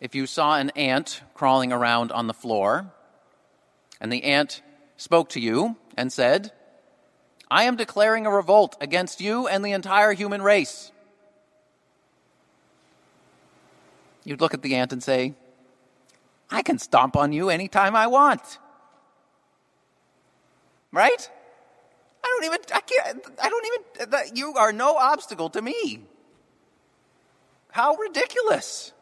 if 0.00 0.14
you 0.14 0.26
saw 0.26 0.56
an 0.56 0.70
ant 0.70 1.22
crawling 1.34 1.72
around 1.72 2.12
on 2.12 2.26
the 2.26 2.34
floor, 2.34 2.92
and 4.00 4.12
the 4.12 4.24
ant 4.24 4.62
spoke 4.96 5.28
to 5.30 5.40
you 5.40 5.76
and 5.96 6.12
said, 6.12 6.52
I 7.50 7.64
am 7.64 7.76
declaring 7.76 8.26
a 8.26 8.30
revolt 8.30 8.76
against 8.80 9.20
you 9.20 9.48
and 9.48 9.64
the 9.64 9.72
entire 9.72 10.12
human 10.12 10.42
race. 10.42 10.92
You'd 14.24 14.40
look 14.40 14.54
at 14.54 14.62
the 14.62 14.74
ant 14.74 14.92
and 14.92 15.02
say, 15.02 15.34
I 16.50 16.62
can 16.62 16.78
stomp 16.78 17.16
on 17.16 17.32
you 17.32 17.48
anytime 17.48 17.96
I 17.96 18.06
want. 18.06 18.58
Right? 20.92 21.30
I 22.22 22.26
don't 22.26 22.44
even, 22.44 22.58
I 22.74 22.80
can't, 22.80 23.26
I 23.42 23.48
don't 23.48 23.66
even, 23.66 24.36
you 24.36 24.54
are 24.54 24.72
no 24.72 24.96
obstacle 24.96 25.50
to 25.50 25.62
me. 25.62 26.02
How 27.70 27.94
ridiculous. 27.94 28.92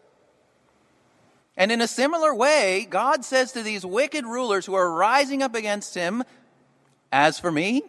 And 1.56 1.72
in 1.72 1.80
a 1.80 1.88
similar 1.88 2.34
way, 2.34 2.86
God 2.88 3.24
says 3.24 3.52
to 3.52 3.62
these 3.62 3.84
wicked 3.84 4.24
rulers 4.24 4.66
who 4.66 4.74
are 4.74 4.92
rising 4.92 5.42
up 5.42 5.54
against 5.54 5.94
him, 5.94 6.22
As 7.10 7.38
for 7.38 7.50
me, 7.50 7.82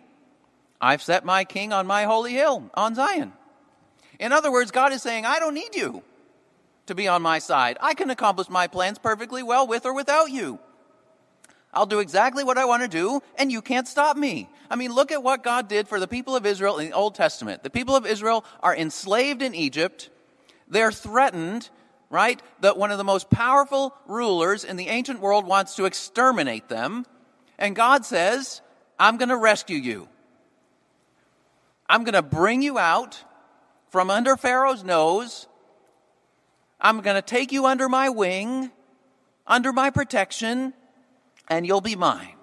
I've 0.80 1.02
set 1.02 1.26
my 1.26 1.44
king 1.44 1.74
on 1.74 1.86
my 1.88 2.04
holy 2.04 2.34
hill, 2.34 2.70
on 2.76 2.96
Zion. 2.96 3.34
In 4.20 4.32
other 4.32 4.52
words, 4.52 4.72
God 4.72 4.94
is 4.94 5.02
saying, 5.02 5.26
I 5.26 5.40
don't 5.40 5.54
need 5.54 5.76
you 5.76 6.04
to 6.86 6.96
be 6.96 7.08
on 7.08 7.22
my 7.22 7.40
side. 7.40 7.78
I 7.82 7.94
can 7.94 8.10
accomplish 8.10 8.50
my 8.50 8.68
plans 8.68 9.00
perfectly 9.00 9.44
well 9.44 9.68
with 9.68 9.86
or 9.86 9.94
without 9.94 10.32
you. 10.32 10.60
I'll 11.74 11.86
do 11.86 12.00
exactly 12.00 12.44
what 12.44 12.58
I 12.58 12.66
want 12.66 12.84
to 12.84 12.88
do, 12.88 13.22
and 13.38 13.52
you 13.52 13.62
can't 13.62 13.88
stop 13.88 14.18
me. 14.18 14.50
I 14.70 14.76
mean, 14.76 14.94
look 14.94 15.12
at 15.12 15.22
what 15.22 15.44
God 15.44 15.68
did 15.68 15.88
for 15.88 16.00
the 16.00 16.08
people 16.08 16.36
of 16.36 16.46
Israel 16.46 16.80
in 16.80 16.88
the 16.88 16.96
Old 16.96 17.16
Testament. 17.16 17.64
The 17.64 17.70
people 17.70 17.96
of 17.96 18.06
Israel 18.06 18.46
are 18.64 18.76
enslaved 18.76 19.42
in 19.42 19.54
Egypt. 19.54 20.10
They're 20.68 20.92
threatened 20.92 21.70
right? 22.10 22.42
That 22.62 22.78
one 22.78 22.92
of 22.92 22.98
the 22.98 23.04
most 23.04 23.30
powerful 23.30 23.94
rulers 24.08 24.64
in 24.64 24.78
the 24.78 24.88
ancient 24.88 25.20
world 25.20 25.46
wants 25.46 25.76
to 25.76 25.86
exterminate 25.86 26.70
them. 26.70 27.06
And 27.58 27.76
God 27.76 28.06
says, 28.06 28.62
I'm 29.00 29.18
going 29.18 29.30
to 29.30 29.38
rescue 29.38 29.78
you. 29.78 30.08
I'm 31.90 32.04
going 32.04 32.14
to 32.14 32.22
bring 32.22 32.62
you 32.62 32.78
out 32.78 33.24
from 33.90 34.10
under 34.10 34.36
Pharaoh's 34.36 34.84
nose. 34.84 35.48
I'm 36.80 37.02
going 37.02 37.16
to 37.16 37.22
take 37.22 37.52
you 37.52 37.66
under 37.66 37.90
my 37.90 38.10
wing, 38.10 38.72
under 39.46 39.72
my 39.74 39.90
protection, 39.90 40.74
and 41.48 41.66
you'll 41.66 41.82
be 41.82 41.96
mine. 41.96 42.36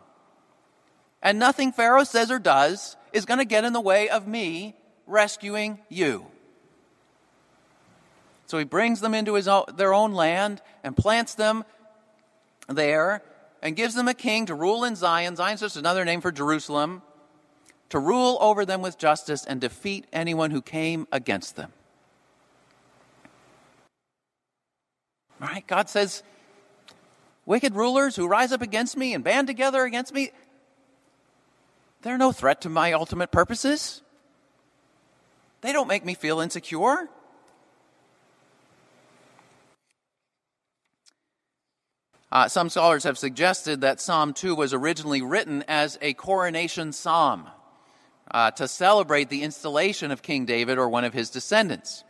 And 1.23 1.39
nothing 1.39 1.73
Pharaoh 1.73 2.05
says 2.05 2.31
or 2.31 2.39
does 2.39 2.97
is 3.13 3.25
going 3.25 3.39
to 3.39 3.45
get 3.45 3.65
in 3.65 3.73
the 3.73 3.81
way 3.81 4.09
of 4.09 4.27
me 4.27 4.75
rescuing 5.07 5.79
you. 5.89 6.27
So 8.47 8.59
he 8.59 8.65
brings 8.65 9.01
them 9.01 9.15
into 9.15 9.35
his 9.35 9.49
own, 9.49 9.65
their 9.77 9.95
own 9.95 10.13
land 10.13 10.61
and 10.83 10.97
plants 10.97 11.35
them 11.35 11.65
there 12.69 13.23
and 13.63 13.75
gives 13.75 13.95
them 13.95 14.09
a 14.09 14.15
king 14.15 14.47
to 14.47 14.55
rule 14.55 14.85
in 14.85 14.97
Zion. 14.97 15.37
Zion's 15.37 15.61
just 15.61 15.77
another 15.77 16.05
name 16.05 16.21
for 16.21 16.31
Jerusalem. 16.31 17.03
To 17.91 17.99
rule 17.99 18.39
over 18.41 18.65
them 18.65 18.83
with 18.83 18.99
justice 18.99 19.45
and 19.45 19.61
defeat 19.61 20.07
anyone 20.13 20.51
who 20.51 20.61
came 20.61 21.07
against 21.13 21.57
them. 21.57 21.73
All 25.41 25.49
right, 25.49 25.67
God 25.67 25.89
says, 25.89 26.23
wicked 27.47 27.75
rulers 27.75 28.17
who 28.17 28.27
rise 28.27 28.53
up 28.53 28.63
against 28.63 28.97
me 28.97 29.15
and 29.15 29.23
band 29.23 29.47
together 29.47 29.85
against 29.85 30.13
me, 30.13 30.31
they're 32.03 32.19
no 32.19 32.33
threat 32.33 32.63
to 32.63 32.69
my 32.69 32.93
ultimate 32.93 33.31
purposes. 33.31 34.03
They 35.61 35.73
don't 35.73 35.89
make 35.89 36.05
me 36.05 36.15
feel 36.15 36.41
insecure. 36.41 37.09
Uh, 42.35 42.49
some 42.49 42.69
scholars 42.69 43.05
have 43.05 43.17
suggested 43.17 43.83
that 43.83 44.01
Psalm 44.01 44.33
2 44.33 44.57
was 44.57 44.75
originally 44.75 45.23
written 45.23 45.63
as 45.69 45.97
a 46.03 46.15
coronation 46.15 46.93
psalm 46.93 47.47
uh, 48.29 48.51
to 48.51 48.67
celebrate 48.67 49.29
the 49.29 49.43
installation 49.43 50.11
of 50.11 50.21
King 50.21 50.45
David 50.45 50.77
or 50.77 50.89
one 50.89 51.05
of 51.05 51.15
his 51.15 51.31
descendants. 51.31 52.03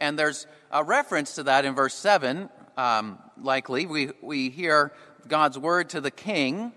And 0.00 0.18
there's 0.18 0.48
a 0.72 0.82
reference 0.82 1.36
to 1.36 1.44
that 1.44 1.64
in 1.64 1.76
verse 1.76 1.94
7, 1.94 2.50
um, 2.76 3.20
likely. 3.40 3.86
We, 3.86 4.10
we 4.20 4.50
hear 4.50 4.92
God's 5.28 5.56
word 5.56 5.90
to 5.90 6.00
the 6.00 6.10
king. 6.10 6.72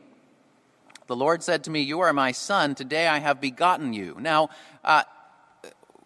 The 1.08 1.16
Lord 1.16 1.42
said 1.42 1.64
to 1.64 1.72
me, 1.72 1.82
You 1.82 2.02
are 2.02 2.14
my 2.14 2.34
son, 2.34 2.76
today 2.76 3.08
I 3.08 3.18
have 3.18 3.42
begotten 3.42 3.94
you. 3.94 4.16
Now, 4.20 4.50
uh, 4.84 5.02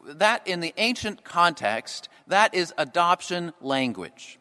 that 0.06 0.48
in 0.48 0.62
the 0.62 0.74
ancient 0.78 1.26
context, 1.26 2.08
that 2.28 2.54
is 2.54 2.74
adoption 2.78 3.52
language. 3.60 4.40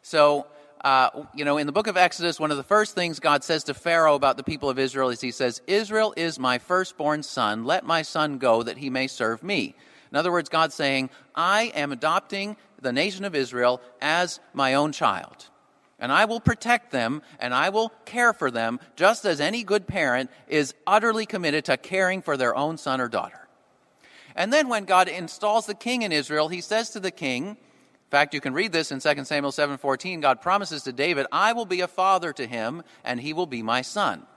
So, 0.00 0.46
uh, 0.86 1.24
you 1.34 1.44
know, 1.44 1.58
in 1.58 1.66
the 1.66 1.72
book 1.72 1.88
of 1.88 1.96
Exodus, 1.96 2.38
one 2.38 2.52
of 2.52 2.56
the 2.56 2.62
first 2.62 2.94
things 2.94 3.18
God 3.18 3.42
says 3.42 3.64
to 3.64 3.74
Pharaoh 3.74 4.14
about 4.14 4.36
the 4.36 4.44
people 4.44 4.70
of 4.70 4.78
Israel 4.78 5.08
is 5.08 5.20
He 5.20 5.32
says, 5.32 5.60
Israel 5.66 6.14
is 6.16 6.38
my 6.38 6.58
firstborn 6.58 7.24
son. 7.24 7.64
Let 7.64 7.84
my 7.84 8.02
son 8.02 8.38
go 8.38 8.62
that 8.62 8.78
he 8.78 8.88
may 8.88 9.08
serve 9.08 9.42
me. 9.42 9.74
In 10.12 10.16
other 10.16 10.30
words, 10.30 10.48
God's 10.48 10.76
saying, 10.76 11.10
I 11.34 11.72
am 11.74 11.90
adopting 11.90 12.56
the 12.80 12.92
nation 12.92 13.24
of 13.24 13.34
Israel 13.34 13.80
as 14.00 14.38
my 14.54 14.74
own 14.74 14.92
child. 14.92 15.48
And 15.98 16.12
I 16.12 16.24
will 16.26 16.38
protect 16.38 16.92
them 16.92 17.20
and 17.40 17.52
I 17.52 17.70
will 17.70 17.88
care 18.04 18.32
for 18.32 18.52
them 18.52 18.78
just 18.94 19.24
as 19.24 19.40
any 19.40 19.64
good 19.64 19.88
parent 19.88 20.30
is 20.46 20.72
utterly 20.86 21.26
committed 21.26 21.64
to 21.64 21.76
caring 21.78 22.22
for 22.22 22.36
their 22.36 22.54
own 22.54 22.78
son 22.78 23.00
or 23.00 23.08
daughter. 23.08 23.48
And 24.36 24.52
then 24.52 24.68
when 24.68 24.84
God 24.84 25.08
installs 25.08 25.66
the 25.66 25.74
king 25.74 26.02
in 26.02 26.12
Israel, 26.12 26.46
he 26.46 26.60
says 26.60 26.90
to 26.90 27.00
the 27.00 27.10
king, 27.10 27.56
in 28.06 28.10
fact, 28.10 28.34
you 28.34 28.40
can 28.40 28.54
read 28.54 28.70
this 28.70 28.92
in 28.92 29.00
2 29.00 29.26
Samuel 29.26 29.50
7:14. 29.50 30.20
God 30.20 30.40
promises 30.40 30.84
to 30.84 30.92
David, 30.92 31.26
"I 31.32 31.52
will 31.52 31.66
be 31.66 31.80
a 31.80 31.88
father 31.88 32.32
to 32.34 32.46
him, 32.46 32.84
and 33.02 33.20
he 33.20 33.32
will 33.32 33.46
be 33.46 33.64
my 33.64 33.82
son." 33.82 34.28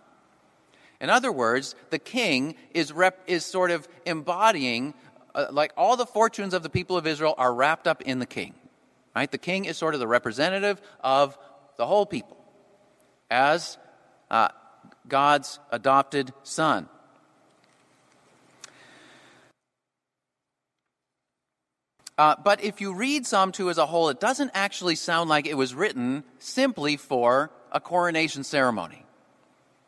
In 0.99 1.11
other 1.11 1.31
words, 1.31 1.75
the 1.91 1.99
king 1.99 2.55
is, 2.71 2.91
rep, 2.91 3.21
is 3.27 3.45
sort 3.45 3.69
of 3.69 3.87
embodying, 4.07 4.95
uh, 5.35 5.47
like 5.51 5.71
all 5.77 5.95
the 5.95 6.07
fortunes 6.07 6.55
of 6.55 6.63
the 6.63 6.69
people 6.69 6.97
of 6.97 7.05
Israel 7.05 7.35
are 7.37 7.53
wrapped 7.53 7.87
up 7.87 8.01
in 8.01 8.17
the 8.17 8.25
king. 8.25 8.55
Right? 9.15 9.29
The 9.29 9.37
king 9.37 9.65
is 9.65 9.77
sort 9.77 9.93
of 9.93 9.99
the 9.99 10.07
representative 10.07 10.81
of 11.01 11.37
the 11.77 11.85
whole 11.85 12.07
people 12.07 12.37
as 13.29 13.77
uh, 14.31 14.49
God's 15.07 15.59
adopted 15.71 16.33
son. 16.41 16.89
Uh, 22.19 22.35
but 22.43 22.61
if 22.61 22.81
you 22.81 22.93
read 22.93 23.25
Psalm 23.25 23.53
2 23.53 23.69
as 23.69 23.77
a 23.77 23.85
whole, 23.85 24.09
it 24.09 24.19
doesn't 24.19 24.51
actually 24.53 24.95
sound 24.95 25.29
like 25.29 25.47
it 25.47 25.53
was 25.53 25.73
written 25.73 26.25
simply 26.37 26.97
for 26.97 27.49
a 27.71 27.79
coronation 27.79 28.43
ceremony. 28.43 29.05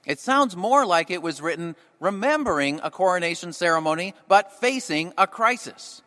It 0.06 0.18
sounds 0.18 0.56
more 0.56 0.86
like 0.86 1.12
it 1.12 1.22
was 1.22 1.42
written 1.42 1.76
remembering 2.00 2.80
a 2.84 2.90
coronation 2.90 3.52
ceremony, 3.52 4.14
but 4.30 4.54
facing 4.62 5.12
a 5.18 5.28
crisis. 5.28 6.02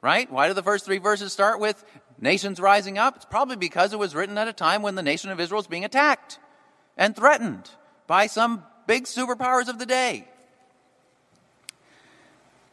Right? 0.00 0.32
Why 0.32 0.48
do 0.48 0.54
the 0.54 0.62
first 0.62 0.86
three 0.86 0.96
verses 0.96 1.34
start 1.34 1.60
with 1.60 1.84
nations 2.18 2.58
rising 2.60 2.96
up? 2.96 3.16
It's 3.16 3.26
probably 3.26 3.56
because 3.56 3.92
it 3.92 3.98
was 3.98 4.14
written 4.14 4.38
at 4.38 4.48
a 4.48 4.54
time 4.54 4.80
when 4.80 4.94
the 4.94 5.02
nation 5.02 5.30
of 5.30 5.38
Israel 5.38 5.60
is 5.60 5.66
being 5.66 5.84
attacked 5.84 6.38
and 6.96 7.14
threatened 7.14 7.70
by 8.06 8.26
some 8.26 8.64
big 8.86 9.04
superpowers 9.04 9.68
of 9.68 9.78
the 9.78 9.84
day. 9.84 10.28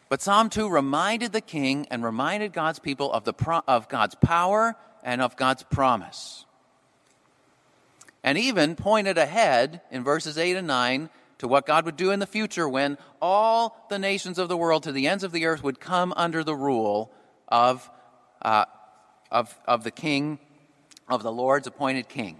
But 0.08 0.22
Psalm 0.22 0.50
2 0.50 0.70
reminded 0.70 1.32
the 1.32 1.42
king 1.42 1.88
and 1.90 2.04
reminded 2.04 2.54
God's 2.54 2.80
people 2.80 3.12
of, 3.12 3.24
the 3.24 3.34
pro- 3.34 3.64
of 3.68 3.90
God's 3.90 4.16
power 4.16 4.76
and 5.04 5.22
of 5.22 5.36
God's 5.36 5.64
promise. 5.64 6.46
And 8.24 8.38
even 8.38 8.76
pointed 8.76 9.18
ahead 9.18 9.82
in 9.92 10.04
verses 10.04 10.38
8 10.38 10.58
and 10.58 10.68
9 10.68 11.10
to 11.40 11.48
what 11.48 11.66
God 11.66 11.86
would 11.86 11.98
do 11.98 12.12
in 12.12 12.20
the 12.20 12.28
future 12.28 12.68
when 12.70 12.98
all 13.22 13.86
the 13.90 14.00
nations 14.00 14.38
of 14.40 14.48
the 14.48 14.58
world 14.58 14.84
to 14.84 14.92
the 14.92 15.08
ends 15.08 15.24
of 15.24 15.32
the 15.32 15.46
earth 15.46 15.64
would 15.64 15.80
come 15.80 16.14
under 16.16 16.44
the 16.44 16.56
rule 16.56 17.12
of, 17.48 17.90
uh, 18.42 18.66
of, 19.32 19.58
of 19.68 19.84
the 19.84 19.92
king, 19.92 20.40
of 21.08 21.24
the 21.24 21.32
Lord's 21.32 21.68
appointed 21.68 22.10
king. 22.10 22.38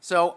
So, 0.00 0.36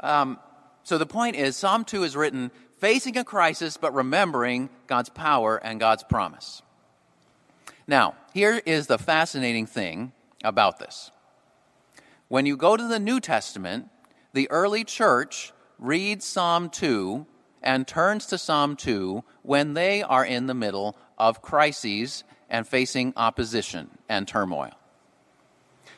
um, 0.00 0.38
so 0.84 0.98
the 0.98 1.06
point 1.06 1.36
is, 1.36 1.56
Psalm 1.56 1.84
2 1.84 2.04
is 2.04 2.16
written 2.16 2.50
facing 2.78 3.16
a 3.16 3.24
crisis, 3.24 3.76
but 3.76 3.94
remembering 3.94 4.70
God's 4.86 5.08
power 5.08 5.56
and 5.56 5.80
God's 5.80 6.04
promise. 6.04 6.62
Now, 7.86 8.14
here 8.34 8.60
is 8.66 8.86
the 8.86 8.98
fascinating 8.98 9.66
thing 9.66 10.12
about 10.44 10.78
this. 10.78 11.10
When 12.28 12.46
you 12.46 12.56
go 12.56 12.76
to 12.76 12.86
the 12.86 13.00
New 13.00 13.20
Testament, 13.20 13.88
the 14.34 14.50
early 14.50 14.84
church 14.84 15.52
reads 15.78 16.24
Psalm 16.24 16.68
2 16.68 17.26
and 17.62 17.86
turns 17.86 18.26
to 18.26 18.38
Psalm 18.38 18.76
2 18.76 19.24
when 19.42 19.74
they 19.74 20.02
are 20.02 20.24
in 20.24 20.46
the 20.46 20.54
middle 20.54 20.96
of 21.16 21.42
crises 21.42 22.24
and 22.50 22.66
facing 22.66 23.12
opposition 23.16 23.90
and 24.08 24.28
turmoil. 24.28 24.72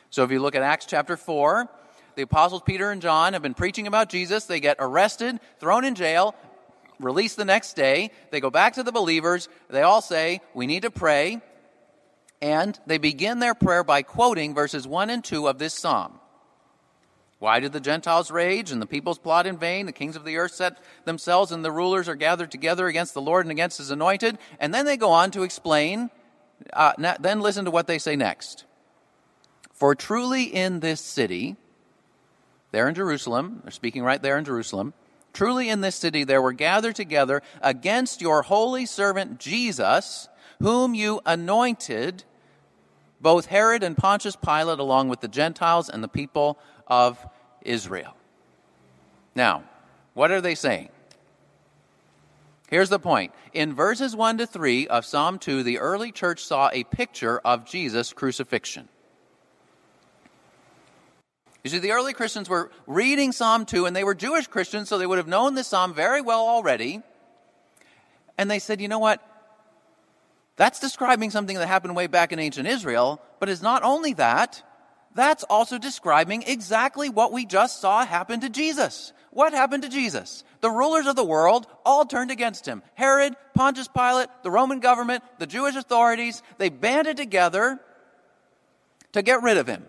So 0.09 0.23
if 0.23 0.31
you 0.31 0.39
look 0.39 0.55
at 0.55 0.61
Acts 0.61 0.85
chapter 0.85 1.15
4, 1.15 1.69
the 2.15 2.23
apostles 2.23 2.61
Peter 2.65 2.91
and 2.91 3.01
John 3.01 3.33
have 3.33 3.41
been 3.41 3.53
preaching 3.53 3.87
about 3.87 4.09
Jesus. 4.09 4.45
They 4.45 4.59
get 4.59 4.77
arrested, 4.79 5.39
thrown 5.59 5.85
in 5.85 5.95
jail, 5.95 6.35
released 7.03 7.37
the 7.37 7.45
next 7.45 7.75
day. 7.75 8.11
They 8.29 8.39
go 8.39 8.49
back 8.49 8.73
to 8.73 8.83
the 8.83 8.91
believers. 8.91 9.49
They 9.69 9.81
all 9.81 10.01
say, 10.01 10.41
We 10.53 10.67
need 10.67 10.83
to 10.83 10.91
pray. 10.91 11.41
And 12.41 12.79
they 12.87 12.97
begin 12.97 13.39
their 13.39 13.53
prayer 13.53 13.83
by 13.83 14.01
quoting 14.01 14.55
verses 14.55 14.87
1 14.87 15.09
and 15.09 15.23
2 15.23 15.47
of 15.47 15.59
this 15.59 15.75
psalm. 15.75 16.19
Why 17.37 17.59
did 17.59 17.71
the 17.71 17.79
Gentiles 17.79 18.29
rage 18.29 18.71
and 18.71 18.81
the 18.81 18.87
peoples 18.87 19.17
plot 19.17 19.47
in 19.47 19.57
vain? 19.57 19.87
The 19.87 19.91
kings 19.91 20.15
of 20.15 20.25
the 20.25 20.37
earth 20.37 20.53
set 20.53 20.77
themselves 21.05 21.51
and 21.51 21.65
the 21.65 21.71
rulers 21.71 22.07
are 22.07 22.15
gathered 22.15 22.51
together 22.51 22.87
against 22.87 23.15
the 23.15 23.21
Lord 23.21 23.45
and 23.45 23.51
against 23.51 23.79
his 23.79 23.89
anointed. 23.89 24.37
And 24.59 24.73
then 24.73 24.85
they 24.85 24.97
go 24.97 25.09
on 25.09 25.31
to 25.31 25.41
explain. 25.41 26.11
Uh, 26.71 26.93
then 27.19 27.41
listen 27.41 27.65
to 27.65 27.71
what 27.71 27.87
they 27.87 27.97
say 27.97 28.15
next. 28.15 28.65
For 29.73 29.95
truly 29.95 30.43
in 30.43 30.81
this 30.81 31.01
city, 31.01 31.55
there 32.71 32.87
in 32.87 32.93
Jerusalem, 32.93 33.61
they're 33.63 33.71
speaking 33.71 34.03
right 34.03 34.21
there 34.21 34.37
in 34.37 34.45
Jerusalem, 34.45 34.93
Truly 35.33 35.69
in 35.69 35.81
this 35.81 35.95
city 35.95 36.23
there 36.23 36.41
were 36.41 36.53
gathered 36.53 36.95
together 36.95 37.41
against 37.61 38.21
your 38.21 38.41
holy 38.41 38.85
servant 38.85 39.39
Jesus, 39.39 40.27
whom 40.59 40.93
you 40.93 41.21
anointed, 41.25 42.23
both 43.19 43.45
Herod 43.47 43.83
and 43.83 43.97
Pontius 43.97 44.35
Pilate, 44.35 44.79
along 44.79 45.09
with 45.09 45.21
the 45.21 45.27
Gentiles 45.27 45.89
and 45.89 46.03
the 46.03 46.07
people 46.07 46.59
of 46.87 47.25
Israel. 47.61 48.15
Now, 49.35 49.63
what 50.13 50.31
are 50.31 50.41
they 50.41 50.55
saying? 50.55 50.89
Here's 52.69 52.89
the 52.89 52.99
point. 52.99 53.33
In 53.53 53.73
verses 53.73 54.15
1 54.15 54.37
to 54.37 54.47
3 54.47 54.87
of 54.87 55.05
Psalm 55.05 55.39
2, 55.39 55.63
the 55.63 55.79
early 55.79 56.11
church 56.11 56.43
saw 56.43 56.69
a 56.71 56.85
picture 56.85 57.39
of 57.39 57.65
Jesus' 57.65 58.13
crucifixion. 58.13 58.87
You 61.63 61.69
see, 61.69 61.79
the 61.79 61.91
early 61.91 62.13
Christians 62.13 62.49
were 62.49 62.71
reading 62.87 63.31
Psalm 63.31 63.65
2, 63.65 63.85
and 63.85 63.95
they 63.95 64.03
were 64.03 64.15
Jewish 64.15 64.47
Christians, 64.47 64.89
so 64.89 64.97
they 64.97 65.05
would 65.05 65.19
have 65.19 65.27
known 65.27 65.53
this 65.53 65.67
psalm 65.67 65.93
very 65.93 66.21
well 66.21 66.41
already. 66.41 67.01
And 68.37 68.49
they 68.49 68.59
said, 68.59 68.81
you 68.81 68.87
know 68.87 68.99
what? 68.99 69.21
That's 70.55 70.79
describing 70.79 71.29
something 71.29 71.57
that 71.57 71.67
happened 71.67 71.95
way 71.95 72.07
back 72.07 72.31
in 72.31 72.39
ancient 72.39 72.67
Israel, 72.67 73.21
but 73.39 73.49
it's 73.49 73.61
not 73.61 73.83
only 73.83 74.13
that, 74.13 74.63
that's 75.13 75.43
also 75.43 75.77
describing 75.77 76.43
exactly 76.47 77.09
what 77.09 77.31
we 77.31 77.45
just 77.45 77.79
saw 77.79 78.05
happen 78.05 78.39
to 78.39 78.49
Jesus. 78.49 79.13
What 79.31 79.53
happened 79.53 79.83
to 79.83 79.89
Jesus? 79.89 80.43
The 80.61 80.69
rulers 80.69 81.05
of 81.05 81.15
the 81.15 81.23
world 81.23 81.67
all 81.85 82.05
turned 82.05 82.31
against 82.31 82.65
him. 82.65 82.81
Herod, 82.95 83.35
Pontius 83.53 83.87
Pilate, 83.87 84.29
the 84.43 84.51
Roman 84.51 84.79
government, 84.79 85.23
the 85.37 85.47
Jewish 85.47 85.75
authorities, 85.75 86.41
they 86.57 86.69
banded 86.69 87.17
together 87.17 87.79
to 89.13 89.21
get 89.21 89.41
rid 89.41 89.57
of 89.57 89.67
him. 89.67 89.85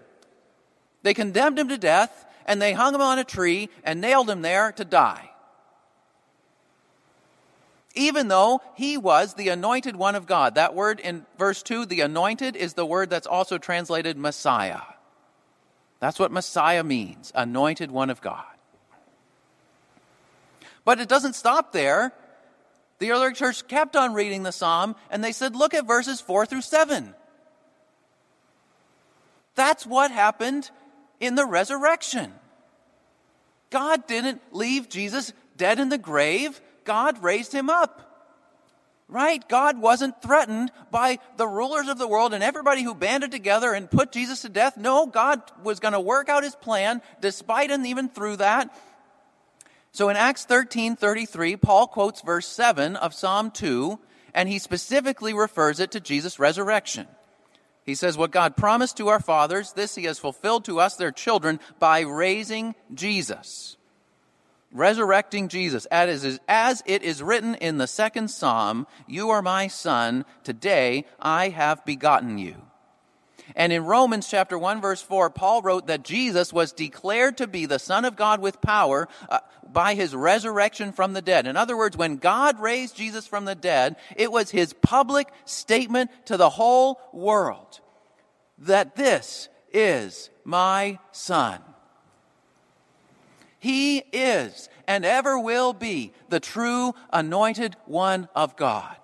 They 1.02 1.14
condemned 1.14 1.58
him 1.58 1.68
to 1.68 1.78
death, 1.78 2.24
and 2.46 2.60
they 2.60 2.72
hung 2.72 2.94
him 2.94 3.00
on 3.00 3.18
a 3.18 3.24
tree 3.24 3.68
and 3.84 4.00
nailed 4.00 4.30
him 4.30 4.42
there 4.42 4.72
to 4.72 4.84
die. 4.84 5.30
Even 7.94 8.28
though 8.28 8.62
he 8.74 8.96
was 8.96 9.34
the 9.34 9.50
anointed 9.50 9.96
one 9.96 10.14
of 10.14 10.26
God. 10.26 10.54
That 10.54 10.74
word 10.74 10.98
in 10.98 11.26
verse 11.38 11.62
2, 11.62 11.86
the 11.86 12.00
anointed, 12.00 12.56
is 12.56 12.74
the 12.74 12.86
word 12.86 13.10
that's 13.10 13.26
also 13.26 13.58
translated 13.58 14.16
Messiah. 14.16 14.80
That's 16.00 16.18
what 16.18 16.32
Messiah 16.32 16.82
means, 16.82 17.30
anointed 17.34 17.90
one 17.90 18.10
of 18.10 18.20
God. 18.20 18.44
But 20.84 21.00
it 21.00 21.08
doesn't 21.08 21.34
stop 21.34 21.72
there. 21.72 22.12
The 22.98 23.12
early 23.12 23.34
church 23.34 23.68
kept 23.68 23.94
on 23.94 24.14
reading 24.14 24.42
the 24.42 24.52
psalm, 24.52 24.96
and 25.10 25.22
they 25.22 25.32
said, 25.32 25.54
look 25.54 25.74
at 25.74 25.86
verses 25.86 26.20
4 26.20 26.46
through 26.46 26.62
7. 26.62 27.14
That's 29.54 29.86
what 29.86 30.10
happened 30.10 30.70
in 31.22 31.36
the 31.36 31.46
resurrection. 31.46 32.32
God 33.70 34.06
didn't 34.06 34.42
leave 34.50 34.88
Jesus 34.88 35.32
dead 35.56 35.78
in 35.78 35.88
the 35.88 35.96
grave, 35.96 36.60
God 36.84 37.22
raised 37.22 37.52
him 37.52 37.70
up. 37.70 38.08
Right? 39.08 39.46
God 39.46 39.78
wasn't 39.78 40.22
threatened 40.22 40.72
by 40.90 41.18
the 41.36 41.46
rulers 41.46 41.88
of 41.88 41.98
the 41.98 42.08
world 42.08 42.32
and 42.32 42.42
everybody 42.42 42.82
who 42.82 42.94
banded 42.94 43.30
together 43.30 43.74
and 43.74 43.90
put 43.90 44.10
Jesus 44.10 44.40
to 44.40 44.48
death. 44.48 44.78
No, 44.78 45.06
God 45.06 45.42
was 45.62 45.80
going 45.80 45.92
to 45.92 46.00
work 46.00 46.30
out 46.30 46.44
his 46.44 46.54
plan 46.54 47.02
despite 47.20 47.70
and 47.70 47.86
even 47.86 48.08
through 48.08 48.36
that. 48.36 48.74
So 49.92 50.08
in 50.08 50.16
Acts 50.16 50.46
13 50.46 50.96
33, 50.96 51.56
Paul 51.56 51.86
quotes 51.86 52.22
verse 52.22 52.46
7 52.48 52.96
of 52.96 53.12
Psalm 53.12 53.50
2, 53.50 53.98
and 54.32 54.48
he 54.48 54.58
specifically 54.58 55.34
refers 55.34 55.78
it 55.78 55.90
to 55.90 56.00
Jesus' 56.00 56.38
resurrection. 56.38 57.06
He 57.84 57.94
says, 57.94 58.16
What 58.16 58.30
God 58.30 58.56
promised 58.56 58.96
to 58.98 59.08
our 59.08 59.20
fathers, 59.20 59.72
this 59.72 59.94
he 59.94 60.04
has 60.04 60.18
fulfilled 60.18 60.64
to 60.66 60.80
us, 60.80 60.96
their 60.96 61.10
children, 61.10 61.60
by 61.78 62.00
raising 62.00 62.74
Jesus. 62.94 63.76
Resurrecting 64.70 65.48
Jesus. 65.48 65.86
As, 65.86 66.82
it 66.86 67.02
is 67.02 67.22
written 67.22 67.54
in 67.56 67.78
the 67.78 67.86
second 67.86 68.28
psalm, 68.28 68.86
You 69.06 69.30
are 69.30 69.42
my 69.42 69.66
son, 69.66 70.24
today 70.44 71.06
I 71.20 71.50
have 71.50 71.84
begotten 71.84 72.38
you. 72.38 72.56
And 73.54 73.72
in 73.72 73.84
Romans 73.84 74.28
chapter 74.28 74.58
1 74.58 74.80
verse 74.80 75.02
4, 75.02 75.30
Paul 75.30 75.62
wrote 75.62 75.86
that 75.86 76.04
Jesus 76.04 76.52
was 76.52 76.72
declared 76.72 77.38
to 77.38 77.46
be 77.46 77.66
the 77.66 77.78
Son 77.78 78.04
of 78.04 78.16
God 78.16 78.40
with 78.40 78.60
power 78.60 79.08
uh, 79.28 79.40
by 79.70 79.94
his 79.94 80.14
resurrection 80.14 80.92
from 80.92 81.12
the 81.12 81.22
dead. 81.22 81.46
In 81.46 81.56
other 81.56 81.76
words, 81.76 81.96
when 81.96 82.16
God 82.16 82.60
raised 82.60 82.96
Jesus 82.96 83.26
from 83.26 83.44
the 83.44 83.54
dead, 83.54 83.96
it 84.16 84.30
was 84.30 84.50
his 84.50 84.72
public 84.72 85.28
statement 85.44 86.10
to 86.26 86.36
the 86.36 86.50
whole 86.50 87.00
world 87.12 87.80
that 88.58 88.96
this 88.96 89.48
is 89.72 90.30
my 90.44 90.98
Son. 91.10 91.60
He 93.58 93.98
is 94.12 94.68
and 94.88 95.04
ever 95.04 95.38
will 95.38 95.72
be 95.72 96.12
the 96.28 96.40
true 96.40 96.94
anointed 97.12 97.76
one 97.86 98.28
of 98.34 98.56
God, 98.56 98.96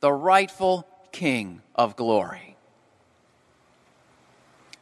the 0.00 0.12
rightful 0.12 0.88
King 1.12 1.62
of 1.74 1.96
glory. 1.96 2.57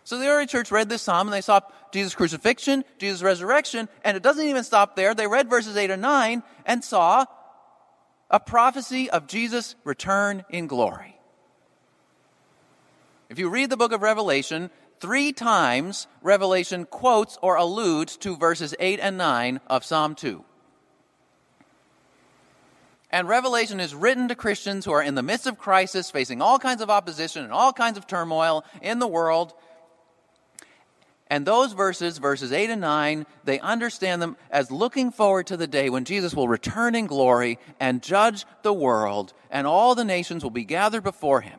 So 0.06 0.18
the 0.18 0.28
early 0.28 0.46
church 0.46 0.70
read 0.70 0.88
this 0.88 1.02
psalm 1.02 1.26
and 1.26 1.34
they 1.34 1.40
saw 1.40 1.58
Jesus' 1.90 2.14
crucifixion, 2.14 2.84
Jesus' 2.96 3.24
resurrection, 3.24 3.88
and 4.04 4.16
it 4.16 4.22
doesn't 4.22 4.46
even 4.46 4.62
stop 4.62 4.94
there. 4.94 5.16
They 5.16 5.26
read 5.26 5.50
verses 5.50 5.76
8 5.76 5.90
and 5.90 6.00
9 6.00 6.44
and 6.64 6.84
saw 6.84 7.24
a 8.30 8.38
prophecy 8.38 9.10
of 9.10 9.26
Jesus' 9.26 9.74
return 9.82 10.44
in 10.48 10.68
glory. 10.68 11.18
If 13.28 13.40
you 13.40 13.48
read 13.48 13.68
the 13.68 13.76
book 13.76 13.90
of 13.90 14.00
Revelation, 14.02 14.70
three 15.00 15.32
times 15.32 16.06
Revelation 16.22 16.84
quotes 16.84 17.36
or 17.42 17.56
alludes 17.56 18.16
to 18.18 18.36
verses 18.36 18.76
8 18.78 19.00
and 19.02 19.18
9 19.18 19.58
of 19.66 19.84
Psalm 19.84 20.14
2. 20.14 20.44
And 23.10 23.28
Revelation 23.28 23.80
is 23.80 23.92
written 23.92 24.28
to 24.28 24.36
Christians 24.36 24.84
who 24.84 24.92
are 24.92 25.02
in 25.02 25.16
the 25.16 25.22
midst 25.24 25.48
of 25.48 25.58
crisis, 25.58 26.12
facing 26.12 26.40
all 26.40 26.60
kinds 26.60 26.80
of 26.80 26.90
opposition 26.90 27.42
and 27.42 27.52
all 27.52 27.72
kinds 27.72 27.98
of 27.98 28.06
turmoil 28.06 28.64
in 28.80 29.00
the 29.00 29.08
world. 29.08 29.52
And 31.28 31.44
those 31.44 31.72
verses, 31.72 32.18
verses 32.18 32.52
8 32.52 32.70
and 32.70 32.80
9, 32.80 33.26
they 33.44 33.58
understand 33.58 34.22
them 34.22 34.36
as 34.50 34.70
looking 34.70 35.10
forward 35.10 35.48
to 35.48 35.56
the 35.56 35.66
day 35.66 35.90
when 35.90 36.04
Jesus 36.04 36.34
will 36.34 36.46
return 36.46 36.94
in 36.94 37.06
glory 37.06 37.58
and 37.80 38.02
judge 38.02 38.44
the 38.62 38.72
world, 38.72 39.32
and 39.50 39.66
all 39.66 39.94
the 39.94 40.04
nations 40.04 40.44
will 40.44 40.50
be 40.50 40.64
gathered 40.64 41.02
before 41.02 41.40
him. 41.40 41.58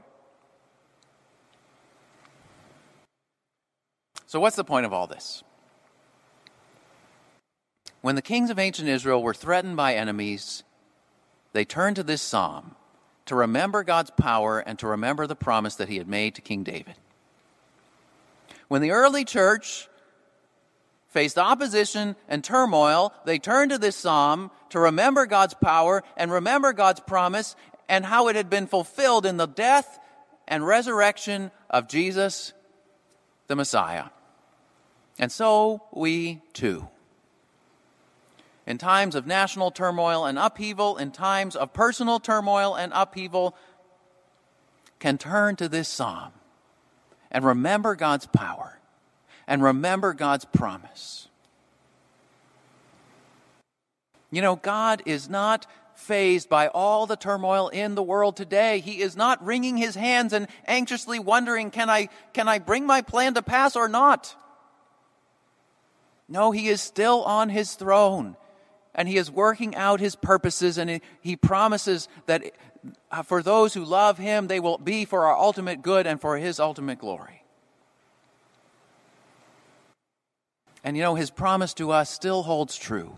So, 4.26 4.40
what's 4.40 4.56
the 4.56 4.64
point 4.64 4.86
of 4.86 4.94
all 4.94 5.08
this? 5.08 5.44
When 8.02 8.16
the 8.16 8.22
kings 8.22 8.50
of 8.50 8.60
ancient 8.60 8.88
Israel 8.88 9.22
were 9.22 9.34
threatened 9.34 9.76
by 9.76 9.96
enemies, 9.96 10.64
they 11.52 11.66
turned 11.66 11.98
to 11.98 12.04
this 12.04 12.22
psalm 12.22 12.76
to 13.26 13.36
remember 13.36 13.84
God's 13.84 14.12
power 14.12 14.60
and 14.60 14.80
to 14.80 14.88
remember 14.88 15.28
the 15.28 15.36
promise 15.36 15.76
that 15.76 15.90
he 15.90 15.98
had 15.98 16.08
made 16.08 16.36
to 16.36 16.42
King 16.42 16.64
David. 16.64 16.96
When 18.68 18.82
the 18.82 18.92
early 18.92 19.24
church 19.24 19.88
faced 21.08 21.38
opposition 21.38 22.16
and 22.28 22.44
turmoil, 22.44 23.14
they 23.26 23.40
turned 23.40 23.72
to 23.72 23.78
this 23.78 23.96
psalm 23.96 24.52
to 24.70 24.80
remember 24.80 25.26
God's 25.26 25.54
power 25.54 26.04
and 26.18 26.32
remember 26.32 26.74
God's 26.74 27.00
promise 27.00 27.56
and 27.88 28.06
how 28.06 28.28
it 28.28 28.36
had 28.36 28.50
been 28.50 28.68
fulfilled 28.68 29.26
in 29.26 29.38
the 29.38 29.48
death 29.48 30.00
and 30.48 30.66
resurrection 30.66 31.52
of 31.70 31.88
Jesus, 31.88 32.54
the 33.48 33.56
Messiah. 33.56 34.06
And 35.18 35.32
so 35.32 35.84
we 35.94 36.42
too. 36.54 36.88
In 38.66 38.78
times 38.78 39.16
of 39.16 39.26
national 39.26 39.72
turmoil 39.72 40.26
and 40.26 40.38
upheaval, 40.38 40.98
in 40.98 41.12
times 41.12 41.56
of 41.56 41.72
personal 41.72 42.20
turmoil 42.20 42.76
and 42.76 42.92
upheaval, 42.94 43.56
can 45.00 45.18
turn 45.18 45.56
to 45.56 45.70
this 45.70 45.88
psalm 45.88 46.34
and 47.32 47.46
remember 47.46 47.96
God's 47.96 48.26
power 48.26 48.80
and 49.48 49.64
remember 49.64 50.14
God's 50.14 50.46
promise. 50.46 51.28
You 54.32 54.42
know, 54.42 54.56
God 54.56 55.04
is 55.06 55.30
not 55.30 55.66
fazed 55.96 56.50
by 56.50 56.68
all 56.68 57.06
the 57.06 57.16
turmoil 57.16 57.70
in 57.70 57.96
the 57.96 58.04
world 58.04 58.36
today. 58.36 58.80
He 58.80 59.02
is 59.02 59.16
not 59.16 59.44
wringing 59.44 59.78
his 59.78 59.96
hands 59.96 60.34
and 60.34 60.48
anxiously 60.66 61.18
wondering, 61.18 61.72
can 61.72 61.90
I, 61.90 62.10
can 62.34 62.48
I 62.48 62.60
bring 62.60 62.86
my 62.86 63.02
plan 63.02 63.34
to 63.36 63.42
pass 63.42 63.76
or 63.76 63.88
not? 63.88 64.36
No, 66.30 66.52
he 66.52 66.68
is 66.68 66.82
still 66.82 67.24
on 67.24 67.50
his 67.50 67.74
throne 67.76 68.36
and 68.94 69.08
he 69.08 69.18
is 69.18 69.32
working 69.32 69.76
out 69.76 70.00
his 70.00 70.16
purposes 70.16 70.78
and 70.78 71.00
he 71.22 71.36
promises 71.36 72.10
that 72.26 72.52
Uh, 73.12 73.24
for 73.24 73.42
those 73.42 73.74
who 73.74 73.84
love 73.84 74.18
him, 74.18 74.48
they 74.48 74.60
will 74.60 74.78
be 74.78 75.06
for 75.06 75.26
our 75.26 75.36
ultimate 75.36 75.82
good 75.82 76.08
and 76.08 76.20
for 76.20 76.38
his 76.38 76.60
ultimate 76.60 77.00
glory. 77.00 77.44
And 80.84 80.96
you 80.96 81.04
know, 81.04 81.16
his 81.16 81.30
promise 81.30 81.74
to 81.76 81.92
us 81.92 82.10
still 82.10 82.44
holds 82.44 82.78
true. 82.78 83.14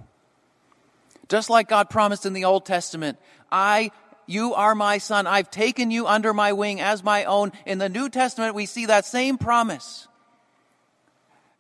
Just 1.28 1.50
like 1.50 1.68
God 1.68 1.90
promised 1.90 2.26
in 2.26 2.34
the 2.34 2.46
Old 2.46 2.66
Testament, 2.66 3.20
I, 3.52 3.92
you 4.26 4.56
are 4.56 4.74
my 4.74 4.98
son. 4.98 5.28
I've 5.28 5.52
taken 5.52 5.92
you 5.92 6.08
under 6.08 6.34
my 6.34 6.54
wing 6.54 6.82
as 6.82 7.04
my 7.04 7.26
own. 7.26 7.52
In 7.66 7.78
the 7.78 7.90
New 7.90 8.10
Testament, 8.10 8.56
we 8.56 8.66
see 8.66 8.88
that 8.88 9.06
same 9.06 9.38
promise 9.38 10.08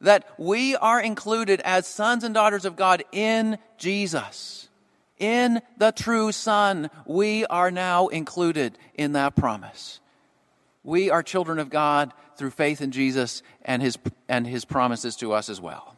that 0.01 0.27
we 0.37 0.75
are 0.75 1.01
included 1.01 1.59
as 1.61 1.85
sons 1.85 2.23
and 2.23 2.33
daughters 2.33 2.65
of 2.65 2.75
God 2.75 3.03
in 3.11 3.57
Jesus. 3.77 4.68
In 5.19 5.61
the 5.77 5.91
true 5.91 6.31
Son, 6.31 6.89
we 7.05 7.45
are 7.45 7.71
now 7.71 8.07
included 8.07 8.77
in 8.95 9.11
that 9.13 9.35
promise. 9.35 9.99
We 10.83 11.09
are 11.09 11.21
children 11.21 11.59
of 11.59 11.69
God 11.69 12.13
through 12.37 12.51
faith 12.51 12.81
in 12.81 12.91
Jesus 12.91 13.43
and 13.63 13.81
his, 13.81 13.97
and 14.27 14.47
his 14.47 14.63
promises 14.63 15.17
to 15.17 15.33
us 15.33 15.49
as 15.49 15.59
well. 15.59 15.95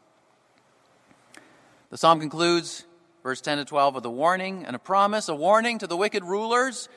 The 1.92 1.98
psalm 1.98 2.20
concludes, 2.20 2.86
verse 3.22 3.42
10 3.42 3.60
to 3.60 3.66
12, 3.66 3.96
with 3.96 4.06
a 4.06 4.10
warning 4.10 4.66
and 4.66 4.76
a 4.76 4.80
promise, 4.80 5.30
a 5.30 5.36
warning 5.36 5.78
to 5.80 5.88
the 5.88 5.98
wicked 5.98 6.24
rulers 6.24 6.90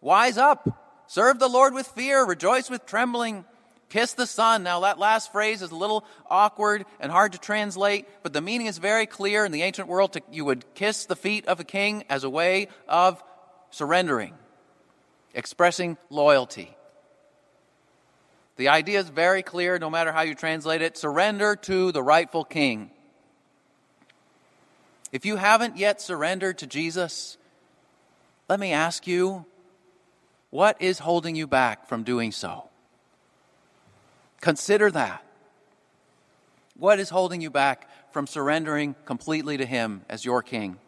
Wise 0.00 0.38
up, 0.38 1.04
serve 1.08 1.38
the 1.38 1.48
Lord 1.48 1.74
with 1.74 1.86
fear, 1.86 2.24
rejoice 2.24 2.70
with 2.70 2.86
trembling. 2.86 3.44
Kiss 3.88 4.14
the 4.14 4.26
Son. 4.26 4.62
Now, 4.62 4.80
that 4.80 4.98
last 4.98 5.32
phrase 5.32 5.62
is 5.62 5.70
a 5.70 5.76
little 5.76 6.04
awkward 6.28 6.84
and 6.98 7.12
hard 7.12 7.32
to 7.32 7.38
translate, 7.38 8.06
but 8.22 8.32
the 8.32 8.40
meaning 8.40 8.66
is 8.66 8.78
very 8.78 9.06
clear. 9.06 9.44
In 9.44 9.52
the 9.52 9.62
ancient 9.62 9.88
world, 9.88 10.14
to, 10.14 10.22
you 10.30 10.44
would 10.44 10.64
kiss 10.74 11.06
the 11.06 11.16
feet 11.16 11.46
of 11.46 11.60
a 11.60 11.64
king 11.64 12.04
as 12.08 12.24
a 12.24 12.30
way 12.30 12.68
of 12.88 13.22
surrendering, 13.70 14.34
expressing 15.34 15.96
loyalty. 16.10 16.76
The 18.56 18.68
idea 18.68 19.00
is 19.00 19.08
very 19.08 19.42
clear, 19.42 19.78
no 19.78 19.90
matter 19.90 20.12
how 20.12 20.22
you 20.22 20.34
translate 20.34 20.82
it 20.82 20.96
surrender 20.96 21.56
to 21.56 21.92
the 21.92 22.02
rightful 22.02 22.44
king. 22.44 22.90
If 25.12 25.24
you 25.24 25.36
haven't 25.36 25.76
yet 25.76 26.00
surrendered 26.00 26.58
to 26.58 26.66
Jesus, 26.66 27.36
let 28.48 28.58
me 28.58 28.72
ask 28.72 29.06
you 29.06 29.44
what 30.50 30.80
is 30.80 30.98
holding 31.00 31.36
you 31.36 31.46
back 31.46 31.86
from 31.86 32.02
doing 32.02 32.32
so? 32.32 32.68
Consider 34.46 34.92
that. 34.92 35.24
What 36.78 37.00
is 37.00 37.10
holding 37.10 37.40
you 37.40 37.50
back 37.50 37.90
from 38.12 38.28
surrendering 38.28 38.94
completely 39.04 39.56
to 39.56 39.66
Him 39.66 40.02
as 40.08 40.24
your 40.24 40.40
King? 40.40 40.78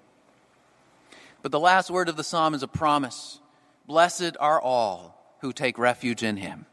But 1.43 1.51
the 1.51 1.59
last 1.59 1.91
word 1.91 2.09
of 2.09 2.17
the 2.17 2.23
psalm 2.23 2.55
is 2.55 2.63
a 2.63 2.69
promise 2.69 3.41
Blessed 3.85 4.37
are 4.39 4.63
all 4.63 5.21
who 5.41 5.53
take 5.53 5.77
refuge 5.77 6.23
in 6.23 6.37
Him. 6.37 6.67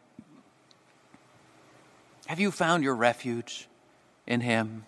Have 2.27 2.39
you 2.39 2.51
found 2.51 2.83
your 2.83 2.93
refuge 2.93 3.67
in 4.27 4.41
Him? 4.41 4.85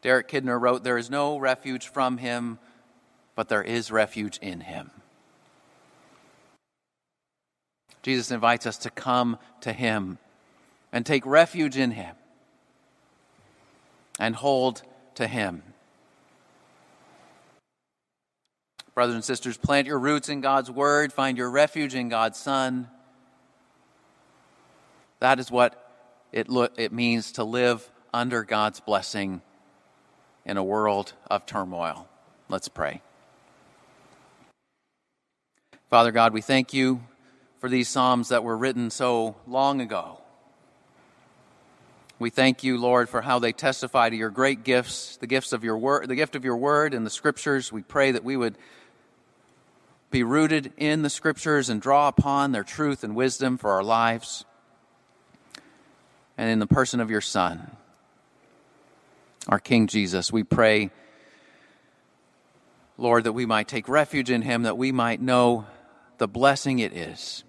Derek 0.00 0.26
Kidner 0.26 0.58
wrote, 0.58 0.84
There 0.84 0.96
is 0.96 1.10
no 1.10 1.36
refuge 1.36 1.88
from 1.88 2.16
Him, 2.16 2.58
but 3.34 3.50
there 3.50 3.62
is 3.62 3.90
refuge 3.90 4.38
in 4.38 4.62
Him. 4.62 4.90
Jesus 8.02 8.30
invites 8.30 8.66
us 8.66 8.78
to 8.78 8.88
come 8.88 9.36
to 9.60 9.74
Him 9.74 10.16
and 10.96 11.04
take 11.04 11.26
refuge 11.26 11.76
in 11.76 11.90
Him 11.90 12.16
and 14.18 14.34
hold 14.34 14.80
to 15.16 15.26
Him. 15.26 15.62
Brothers 18.94 19.16
and 19.16 19.22
sisters, 19.22 19.58
plant 19.58 19.86
your 19.86 19.98
roots 19.98 20.30
in 20.30 20.40
God's 20.40 20.70
Word, 20.70 21.12
find 21.12 21.36
your 21.36 21.50
refuge 21.50 21.94
in 21.94 22.08
God's 22.08 22.38
Son. 22.38 22.88
That 25.20 25.38
is 25.38 25.50
what 25.50 25.86
it, 26.32 26.48
lo- 26.48 26.70
it 26.78 26.94
means 26.94 27.32
to 27.32 27.44
live 27.44 27.86
under 28.14 28.42
God's 28.42 28.80
blessing 28.80 29.42
in 30.46 30.56
a 30.56 30.64
world 30.64 31.12
of 31.30 31.44
turmoil. 31.44 32.08
Let's 32.48 32.68
pray. 32.68 33.02
Father 35.90 36.10
God, 36.10 36.32
we 36.32 36.40
thank 36.40 36.72
you 36.72 37.02
for 37.60 37.68
these 37.68 37.86
Psalms 37.86 38.30
that 38.30 38.42
were 38.42 38.56
written 38.56 38.88
so 38.88 39.36
long 39.46 39.82
ago. 39.82 40.20
We 42.18 42.30
thank 42.30 42.64
you, 42.64 42.78
Lord, 42.78 43.10
for 43.10 43.20
how 43.20 43.38
they 43.38 43.52
testify 43.52 44.08
to 44.08 44.16
your 44.16 44.30
great 44.30 44.64
gifts, 44.64 45.18
the 45.18 45.26
gifts 45.26 45.52
of 45.52 45.64
your 45.64 45.76
word, 45.76 46.08
the 46.08 46.14
gift 46.14 46.34
of 46.34 46.44
your 46.44 46.56
word 46.56 46.94
and 46.94 47.04
the 47.04 47.10
scriptures. 47.10 47.70
We 47.70 47.82
pray 47.82 48.12
that 48.12 48.24
we 48.24 48.38
would 48.38 48.56
be 50.10 50.22
rooted 50.22 50.72
in 50.78 51.02
the 51.02 51.10
scriptures 51.10 51.68
and 51.68 51.80
draw 51.80 52.08
upon 52.08 52.52
their 52.52 52.64
truth 52.64 53.04
and 53.04 53.14
wisdom 53.14 53.58
for 53.58 53.70
our 53.70 53.82
lives. 53.82 54.46
And 56.38 56.50
in 56.50 56.58
the 56.58 56.66
person 56.66 57.00
of 57.00 57.10
your 57.10 57.20
Son, 57.20 57.76
our 59.46 59.58
King 59.58 59.86
Jesus, 59.86 60.32
we 60.32 60.42
pray, 60.42 60.90
Lord, 62.96 63.24
that 63.24 63.32
we 63.32 63.44
might 63.44 63.68
take 63.68 63.90
refuge 63.90 64.30
in 64.30 64.40
him, 64.40 64.62
that 64.62 64.78
we 64.78 64.90
might 64.90 65.20
know 65.20 65.66
the 66.16 66.28
blessing 66.28 66.78
it 66.78 66.94
is 66.94 67.44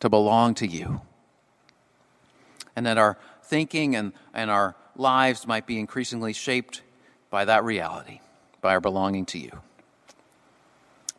to 0.00 0.10
belong 0.10 0.54
to 0.56 0.66
you 0.66 1.00
and 2.76 2.86
that 2.86 2.98
our 2.98 3.18
thinking 3.42 3.96
and, 3.96 4.12
and 4.32 4.50
our 4.50 4.74
lives 4.96 5.46
might 5.46 5.66
be 5.66 5.78
increasingly 5.78 6.32
shaped 6.32 6.82
by 7.30 7.44
that 7.44 7.64
reality, 7.64 8.20
by 8.60 8.70
our 8.70 8.80
belonging 8.80 9.26
to 9.26 9.38
you. 9.38 9.60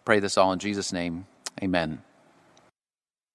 Pray 0.05 0.19
this 0.19 0.37
all 0.37 0.51
in 0.53 0.59
Jesus' 0.59 0.91
name. 0.91 1.25
Amen. 1.61 2.01